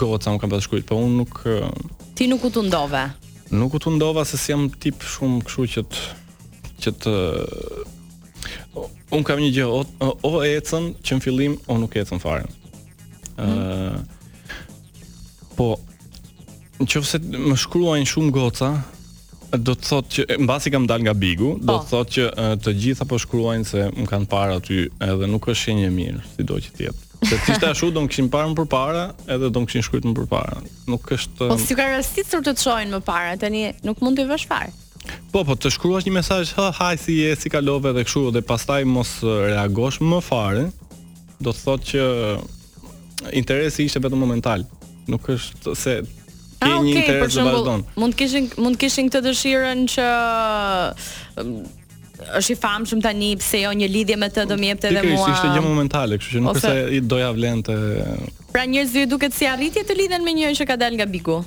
goca 0.00 0.34
më 0.34 0.42
kanë 0.44 0.54
pashkruar, 0.56 0.84
po 0.88 1.00
unë 1.02 1.18
nuk 1.22 1.42
Ti 2.16 2.26
nuk 2.28 2.44
u 2.44 2.50
tundove. 2.54 3.04
Nuk 3.52 3.74
u 3.78 3.82
tundova 3.82 4.24
se 4.24 4.38
si 4.40 4.52
jam 4.54 4.68
tip 4.70 5.02
shumë 5.02 5.42
kështu 5.48 5.66
që 5.76 5.82
të 5.90 6.08
që 6.82 6.92
të 6.98 7.12
un 9.14 9.22
kam 9.26 9.40
një 9.44 9.52
gjë 9.54 9.66
o, 9.68 9.80
o 10.26 10.30
ecën 10.42 10.92
që 11.04 11.16
në 11.18 11.22
fillim 11.22 11.54
o 11.70 11.76
nuk 11.82 11.94
ecën 12.00 12.20
fare. 12.22 12.46
Mm. 13.36 13.52
ë 13.52 14.02
Po 15.52 15.66
në 16.80 16.86
qofse 16.88 17.18
më 17.20 17.54
shkruajnë 17.60 18.08
shumë 18.08 18.32
goca, 18.32 18.70
do 19.60 19.74
të 19.76 19.84
thotë 19.88 20.12
që 20.14 20.36
mbasi 20.42 20.70
kam 20.72 20.86
dal 20.88 21.02
nga 21.04 21.12
Bigu, 21.16 21.56
pa. 21.60 21.64
do 21.64 21.78
po. 21.78 21.84
të 21.84 21.92
thotë 21.92 22.12
që 22.16 22.28
të 22.64 22.74
gjitha 22.84 23.06
po 23.08 23.18
shkruajnë 23.20 23.68
se 23.68 23.86
më 23.96 24.06
kanë 24.08 24.28
parë 24.32 24.56
aty, 24.60 24.78
edhe 25.06 25.28
nuk 25.30 25.48
është 25.48 25.62
shenjë 25.66 25.90
mirë, 25.92 26.22
sido 26.38 26.58
që 26.62 26.72
të 26.76 26.86
jetë. 26.86 27.08
Se 27.22 27.38
të 27.38 27.56
s'ta 27.56 27.70
ashtu 27.70 27.90
do 27.94 28.02
të 28.02 28.10
kishin 28.12 28.28
parë 28.32 28.50
më 28.52 28.56
përpara, 28.62 29.02
edhe 29.30 29.48
do 29.48 29.50
të 29.60 29.68
kishin 29.70 29.84
shkruar 29.86 30.06
më 30.08 30.14
përpara. 30.18 30.62
Nuk 30.90 31.12
është 31.16 31.50
Po 31.52 31.58
si 31.62 31.76
ka 31.78 31.84
rastitur 31.92 32.42
të 32.42 32.54
çojnë 32.58 32.96
më 32.96 33.02
parë, 33.06 33.36
tani 33.44 33.66
nuk 33.86 34.00
mund 34.02 34.18
të 34.18 34.26
vesh 34.30 34.48
fare. 34.50 34.72
Po 35.30 35.44
po 35.46 35.54
të 35.54 35.70
shkruash 35.76 36.06
një 36.08 36.14
mesazh 36.18 36.54
ha 36.58 36.70
haj 36.80 36.96
si 37.04 37.20
je, 37.20 37.36
si 37.38 37.50
kalove 37.52 37.92
dhe 37.94 38.04
kështu 38.06 38.30
dhe 38.34 38.42
pastaj 38.46 38.82
mos 38.88 39.18
reagosh 39.24 40.00
më 40.02 40.18
fare, 40.26 40.64
do 41.42 41.52
të 41.54 41.62
thotë 41.62 41.90
që 41.92 43.30
interesi 43.38 43.86
ishte 43.86 44.02
vetëm 44.02 44.18
momental. 44.24 44.64
Nuk 45.10 45.30
është 45.34 45.76
se 45.78 45.96
ke 46.62 46.70
ah, 46.70 46.82
një 46.82 46.92
okay, 46.92 47.04
interes 47.04 47.36
të 47.36 47.44
vazhdon. 47.50 47.82
Mund 48.02 48.16
kishin 48.18 48.46
mund 48.64 48.78
kishin 48.80 49.10
këtë 49.10 49.22
dëshirën 49.26 49.84
që 49.94 50.06
um, 51.42 51.54
është 52.38 52.54
i 52.54 52.58
famshëm 52.62 53.00
tani 53.04 53.32
pse 53.40 53.62
jo 53.64 53.72
një 53.78 53.88
lidhje 53.96 54.18
me 54.20 54.28
të 54.30 54.44
do 54.52 54.58
të 54.60 54.68
jepte 54.68 54.90
edhe 54.90 55.02
mua. 55.08 55.16
Pikërisht 55.16 55.32
ishte 55.34 55.52
një 55.56 55.64
momentale, 55.66 56.20
kështu 56.20 56.36
që 56.38 56.44
nuk 56.46 56.60
është 56.60 56.68
se 56.68 57.02
doja 57.14 57.32
vlen 57.36 57.64
të 57.66 57.78
Pra 58.52 58.66
njerëzit 58.68 59.02
duke 59.02 59.08
duket 59.14 59.38
si 59.38 59.48
arritje 59.48 59.82
të 59.88 59.96
lidhen 59.98 60.24
me 60.26 60.34
një 60.36 60.52
që 60.60 60.66
ka 60.70 60.76
dal 60.78 60.94
nga 60.98 61.06
Biku. 61.08 61.38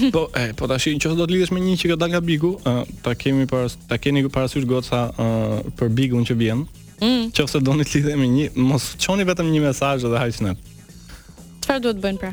po, 0.14 0.24
e, 0.36 0.50
po 0.58 0.66
tash 0.68 0.90
në 0.90 1.14
do 1.16 1.24
të 1.24 1.32
lidhesh 1.36 1.52
me 1.54 1.62
një 1.64 1.76
që 1.82 1.92
ka 1.94 2.00
dal 2.02 2.10
nga 2.12 2.20
Biku, 2.20 2.50
uh, 2.68 2.82
ta 3.04 3.14
kemi 3.16 3.46
para 3.48 3.70
ta 3.88 3.96
keni 3.96 4.26
parasysh 4.34 4.66
goca 4.68 5.04
uh, 5.14 5.54
për 5.78 5.94
Bigun 6.00 6.26
që 6.28 6.36
vjen. 6.42 6.66
Mm. 6.98 7.30
do 7.30 7.60
doni 7.62 7.84
të 7.86 8.16
me 8.18 8.26
një, 8.26 8.48
mos 8.56 8.96
çoni 8.98 9.24
vetëm 9.24 9.52
një 9.54 9.60
mesazh 9.70 10.02
dhe 10.02 10.18
hajt 10.18 10.42
Çfarë 11.68 11.82
duhet 11.84 11.98
bëjnë 12.00 12.18
pra? 12.18 12.30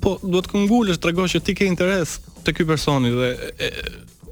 po 0.00 0.16
duhet 0.22 0.48
të 0.50 0.64
ngulesh, 0.66 1.00
tregosh 1.02 1.36
që 1.36 1.42
ti 1.46 1.54
ke 1.58 1.68
interes 1.68 2.16
te 2.44 2.54
ky 2.54 2.66
personi 2.68 3.10
dhe 3.14 3.30
e, 3.32 3.70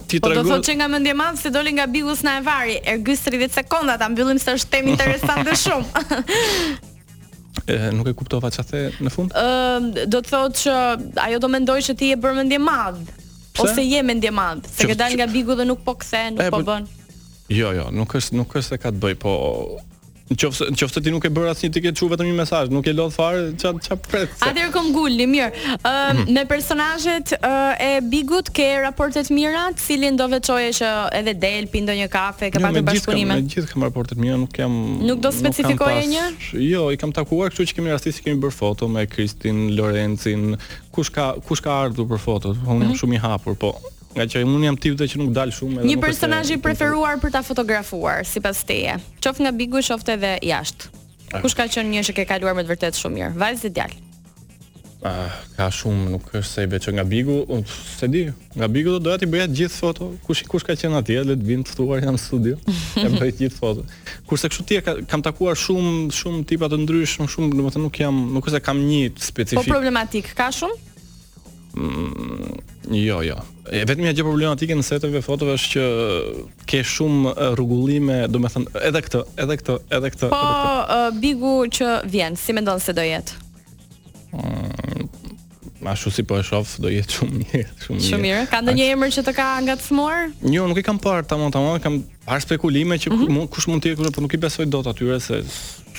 ti 0.08 0.20
tregon. 0.20 0.42
Po 0.42 0.42
do 0.42 0.48
thotë 0.54 0.68
që 0.68 0.76
nga 0.80 0.88
mendje 0.92 1.14
madh 1.18 1.40
se 1.40 1.52
doli 1.54 1.72
nga 1.76 1.86
Bigus 1.90 2.22
na 2.26 2.38
e 2.38 2.42
vari. 2.46 2.76
Ergys 2.94 3.24
30 3.26 3.54
sekonda 3.60 3.96
ta 4.00 4.08
mbyllim 4.10 4.38
se 4.42 4.54
është 4.58 4.72
temë 4.76 4.92
interesante 4.94 5.56
shumë. 5.64 6.04
e, 7.72 7.78
nuk 7.96 8.10
e 8.12 8.16
kuptova 8.20 8.50
çfarë 8.54 8.68
the 8.70 9.06
në 9.08 9.14
fund? 9.14 9.34
Ëm 9.40 9.90
do 10.14 10.20
të 10.22 10.34
thotë 10.34 10.64
që 10.64 11.22
ajo 11.28 11.40
do 11.46 11.52
mendoj 11.56 11.80
se 11.88 11.94
ti 12.00 12.12
e 12.14 12.18
bërë 12.18 12.42
mendje 12.42 12.60
madh. 12.62 13.02
Ose 13.62 13.84
je 13.86 14.00
mendje 14.02 14.30
madh, 14.34 14.64
se 14.66 14.82
që, 14.82 14.88
ke 14.90 14.96
dal 14.98 15.14
nga 15.14 15.26
Bigu 15.30 15.54
dhe 15.54 15.64
nuk 15.68 15.84
po 15.86 15.94
këthe, 15.94 16.24
nuk 16.34 16.42
e, 16.42 16.48
po, 16.50 16.58
po- 16.60 16.72
bënë. 16.72 17.02
Jo, 17.54 17.74
jo, 17.76 17.90
nuk 17.94 18.14
është 18.18 18.38
nuk 18.40 18.54
është 18.56 18.72
se 18.74 18.78
ka 18.82 18.90
të 18.92 19.02
bëj, 19.04 19.14
po 19.22 19.34
Në 20.34 20.78
qoftë 20.82 21.02
ti 21.04 21.12
nuk 21.12 21.26
e 21.28 21.30
bërë 21.32 21.52
asnjë 21.52 21.70
tiket, 21.76 21.96
çu 21.98 22.08
vetëm 22.10 22.26
një 22.30 22.34
mesazh, 22.40 22.70
nuk 22.74 22.86
e 22.90 22.94
lodh 22.94 23.12
fare, 23.14 23.42
ç'a 23.60 23.70
ç'a 23.84 23.96
pret. 24.02 24.32
Atëherë 24.42 24.72
kom 24.74 24.88
gulni, 24.94 25.26
mirë. 25.30 25.50
Ë 25.78 25.92
mhm. 25.92 26.32
me 26.34 26.44
personazhet 26.50 27.34
e 27.38 27.90
Bigut 28.10 28.50
ke 28.54 28.66
raporte 28.82 29.22
të 29.26 29.34
mira, 29.36 29.66
cilin 29.78 30.18
do 30.18 30.26
veçoje 30.32 30.72
që 30.80 30.90
edhe 31.20 31.36
del 31.42 31.68
pi 31.72 31.84
ndonjë 31.84 32.08
kafe, 32.12 32.50
ke 32.50 32.58
jo, 32.58 32.66
pasur 32.68 32.86
bashkëpunime? 32.88 33.38
Me 33.42 33.54
gjithë 33.54 33.70
kam 33.72 33.86
raporte 33.86 34.16
të 34.18 34.24
mira, 34.24 34.40
nuk 34.42 34.50
kam 34.56 34.78
Nuk 35.06 35.22
do 35.24 35.30
specifikoje 35.34 36.06
një? 36.12 36.26
Jo, 36.66 36.88
i 36.94 36.98
kam 37.00 37.14
takuar, 37.14 37.54
kështu 37.54 37.68
që 37.70 37.78
kemi 37.78 37.94
rastisë 37.94 38.26
kemi 38.26 38.42
bërë 38.42 38.58
foto 38.58 38.90
me 38.90 39.06
Kristin, 39.10 39.68
Lorencin, 39.78 40.56
kush 40.94 41.12
ka 41.14 41.30
kush 41.46 41.62
ka 41.64 41.80
ardhur 41.86 42.08
për 42.10 42.22
foto, 42.26 42.56
unë 42.64 42.72
jam 42.72 42.86
mhm. 42.92 43.00
shumë 43.02 43.20
i 43.20 43.24
hapur, 43.28 43.58
po 43.62 43.76
Nga 44.14 44.28
që 44.30 44.42
unë 44.46 44.68
jam 44.68 44.76
tipi 44.78 45.08
që 45.10 45.18
nuk 45.22 45.32
dal 45.34 45.50
shumë 45.54 45.80
edhe. 45.80 45.88
Një 45.90 45.98
personazh 46.02 46.52
i 46.54 46.58
preferuar 46.62 47.18
për 47.22 47.32
ta 47.34 47.40
fotografuar 47.46 48.22
sipas 48.28 48.60
teje. 48.66 48.96
Qof 49.24 49.40
nga 49.42 49.50
Bigu, 49.50 49.82
qoftë 49.82 50.14
edhe 50.14 50.32
jashtë. 50.52 50.92
Ah. 51.34 51.42
Kush 51.42 51.56
ka 51.58 51.66
qenë 51.66 51.90
një 51.96 52.04
që 52.08 52.14
ke 52.20 52.28
kaluar 52.30 52.54
me 52.54 52.62
të 52.62 52.74
vërtet 52.76 52.98
shumë 52.98 53.18
mirë? 53.18 53.40
Vajzë 53.42 53.68
dhe 53.68 53.72
djalë. 53.78 54.02
Ah, 55.04 55.34
ka 55.58 55.66
shumë, 55.74 56.06
nuk 56.14 56.30
është 56.30 56.46
se 56.46 56.62
i 56.62 56.94
nga 56.94 57.02
Bigu, 57.04 57.40
unë 57.50 57.66
se 57.66 58.08
di. 58.08 58.22
Nga 58.56 58.68
Bigu 58.72 58.94
do 58.94 59.02
doja 59.04 59.18
ti 59.20 59.26
bëja 59.26 59.48
të 59.50 59.58
gjithë 59.60 59.78
foto. 59.82 60.12
Kush 60.28 60.44
kush 60.48 60.62
ka 60.64 60.78
qenë 60.78 61.00
atje, 61.02 61.18
le 61.28 61.34
të 61.36 61.50
vinë 61.50 61.66
të 61.66 61.74
ftuar 61.74 62.06
jam 62.06 62.14
studio. 62.16 62.56
Ja 62.94 63.10
bëj 63.10 63.34
të 63.34 63.42
gjithë 63.42 63.58
foto. 63.58 63.82
Kurse 64.30 64.48
kështu 64.48 64.64
ti 64.70 64.78
kam 65.10 65.24
takuar 65.26 65.58
shumë 65.58 66.14
shumë 66.14 66.46
tipa 66.48 66.70
të 66.70 66.78
ndryshëm, 66.84 67.26
shumë, 67.26 67.32
shumë 67.34 67.56
domethënë 67.58 67.84
nuk 67.88 67.98
jam, 68.00 68.22
nuk 68.36 68.46
është 68.48 68.60
se 68.62 68.66
kam 68.70 68.78
një 68.86 69.00
specifik. 69.20 69.66
Po 69.66 69.74
problematik, 69.74 70.30
ka 70.38 70.46
shumë? 70.54 70.93
Mm, 71.76 72.44
jo, 72.92 73.18
jo. 73.26 73.36
E 73.72 73.80
vetëm 73.88 74.06
gjë 74.14 74.22
problematike 74.26 74.76
në 74.76 74.84
setëve 74.86 75.22
fotove 75.24 75.56
është 75.58 75.70
që 75.74 76.68
ke 76.70 76.82
shumë 76.86 77.32
rrugullime, 77.56 78.18
do 78.30 78.40
me 78.42 78.50
thënë, 78.52 78.76
edhe 78.90 79.02
këtë, 79.06 79.22
edhe 79.44 79.56
këtë, 79.60 79.76
edhe 79.98 80.12
këtë. 80.14 80.30
Po, 80.30 80.38
edhe 80.38 80.84
këtë. 80.84 81.20
bigu 81.24 81.54
që 81.80 81.94
vjen, 82.14 82.38
si 82.38 82.54
me 82.54 82.62
ndonë 82.64 82.84
se 82.84 82.94
do 82.98 83.04
jetë? 83.06 83.40
Ma 85.84 85.92
mm, 85.92 85.98
shu 85.98 86.10
si 86.14 86.22
po 86.26 86.38
e 86.40 86.46
shof, 86.46 86.76
do 86.82 86.92
jetë 86.92 87.16
shumë 87.18 87.38
mirë. 87.40 87.68
Shumë 87.88 87.98
mirë. 87.98 88.08
Shumë 88.12 88.28
mirë. 88.28 88.44
Ka 88.52 88.62
ndonjë 88.62 88.84
një 88.84 88.90
emër 88.94 89.14
që 89.18 89.26
të 89.30 89.34
ka 89.40 89.48
nga 89.66 89.78
të 89.80 89.88
smuar? 89.88 90.22
Jo, 90.54 90.68
nuk 90.70 90.78
i 90.82 90.86
kam 90.86 91.00
parë, 91.02 91.26
tamon, 91.32 91.54
tamon, 91.54 91.82
kam 91.84 91.98
parë 92.28 92.46
spekulime 92.46 93.00
që 93.02 93.10
mm 93.10 93.24
-hmm. 93.24 93.46
kush 93.48 93.66
mund 93.68 93.82
t'i 93.82 93.96
e 93.96 93.98
kërë, 93.98 94.14
po 94.14 94.22
nuk 94.22 94.34
i 94.34 94.42
besoj 94.46 94.66
do 94.66 94.84
atyre 94.90 95.20
se, 95.20 95.42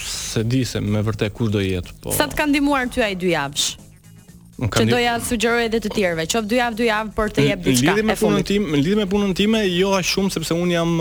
se 0.06 0.44
di 0.44 0.64
se 0.66 0.80
me 0.82 1.02
vërte 1.04 1.28
kush 1.34 1.52
do 1.52 1.60
jetë. 1.60 1.92
Po. 2.02 2.12
Sa 2.12 2.24
të 2.28 2.36
ka 2.36 2.46
ndihmuar 2.48 2.88
ty 2.88 3.02
ai 3.02 3.16
dy 3.16 3.28
javësh? 3.36 3.85
Që 4.56 4.86
do 4.88 4.96
ja 4.98 5.16
sugjeroj 5.20 5.66
edhe 5.68 5.80
të 5.84 5.90
tjerëve, 5.98 6.24
Qof 6.32 6.46
2 6.48 6.56
javë, 6.62 6.78
2 6.80 6.86
javë 6.88 7.10
për 7.16 7.34
të 7.36 7.44
jep 7.44 7.64
diçka. 7.66 7.90
Lidhim 7.90 8.08
me 8.08 8.16
punën 8.20 8.68
me 8.72 8.82
me 9.02 9.06
punën 9.12 9.34
time, 9.36 9.64
jo 9.68 9.90
aq 9.98 10.08
shumë 10.08 10.32
sepse 10.32 10.56
un 10.56 10.72
jam 10.72 10.94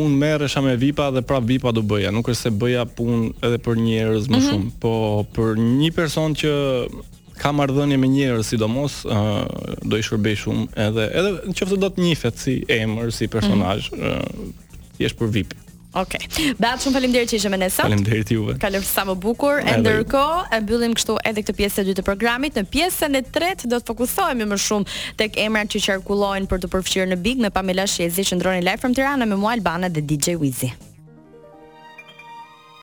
un 0.00 0.16
merresha 0.18 0.62
me 0.62 0.72
VIP-a 0.78 1.08
dhe 1.14 1.22
prap 1.26 1.46
VIP-a 1.46 1.70
do 1.74 1.82
bëja, 1.86 2.10
nuk 2.14 2.26
është 2.30 2.40
se 2.40 2.50
bëja 2.58 2.88
punë 2.88 3.30
edhe 3.46 3.60
për 3.62 3.78
njerëz 3.84 4.26
më 4.30 4.40
mhm. 4.40 4.48
shumë, 4.48 4.66
mm 4.66 4.72
-hmm. 4.72 4.82
po 4.82 5.26
për 5.36 5.62
një 5.62 5.92
person 5.94 6.34
që 6.40 6.52
ka 7.40 7.52
marrëdhënie 7.54 7.96
me 7.98 8.10
njerëz, 8.18 8.44
sidomos 8.50 9.04
ë 9.06 9.86
do 9.86 9.96
i 9.96 10.02
shërbej 10.02 10.38
shumë 10.42 10.66
edhe 10.88 11.06
edhe 11.20 11.30
nëse 11.54 11.76
do 11.76 11.86
të 11.88 12.02
nifet 12.02 12.36
si 12.38 12.64
emër, 12.68 13.12
si 13.14 13.28
personazh, 13.30 13.90
ti 13.94 13.96
mm 13.96 15.06
-hmm. 15.06 15.18
për 15.22 15.28
VIP. 15.38 15.54
Ok. 15.94 16.14
Bash 16.60 16.84
shumë 16.84 16.94
faleminderit 16.94 17.30
që 17.32 17.38
ishe 17.40 17.50
me 17.50 17.58
ne 17.58 17.66
sot. 17.70 17.82
Faleminderit 17.82 18.30
juve. 18.30 18.54
Kalof 18.62 18.84
sa 18.86 19.02
më 19.08 19.16
bukur. 19.22 19.62
E 19.66 19.74
ndërkohë 19.80 20.42
e 20.54 20.60
mbyllim 20.62 20.94
kështu 20.98 21.16
edhe 21.26 21.42
këtë 21.42 21.56
pjesë 21.60 21.82
e 21.82 21.86
dytë 21.88 21.98
të 22.02 22.06
programit. 22.06 22.58
Në 22.60 22.68
pjesën 22.74 23.18
e 23.18 23.22
tretë 23.34 23.70
do 23.72 23.80
të 23.82 23.90
fokusohemi 23.90 24.46
më 24.52 24.60
shumë 24.66 25.00
tek 25.20 25.40
emrat 25.48 25.72
që 25.74 25.82
qarkullojnë 25.88 26.50
për 26.52 26.62
të 26.62 26.70
përfshirë 26.76 27.10
në 27.14 27.18
Big 27.26 27.42
me 27.42 27.50
Pamela 27.54 27.88
Shezi 27.90 28.26
që 28.30 28.38
ndronin 28.38 28.66
live 28.70 28.78
from 28.86 28.94
Tirana 28.94 29.26
me 29.26 29.40
Mu 29.42 29.50
Albana 29.50 29.90
dhe 29.90 30.04
DJ 30.12 30.38
Wizi. 30.44 30.70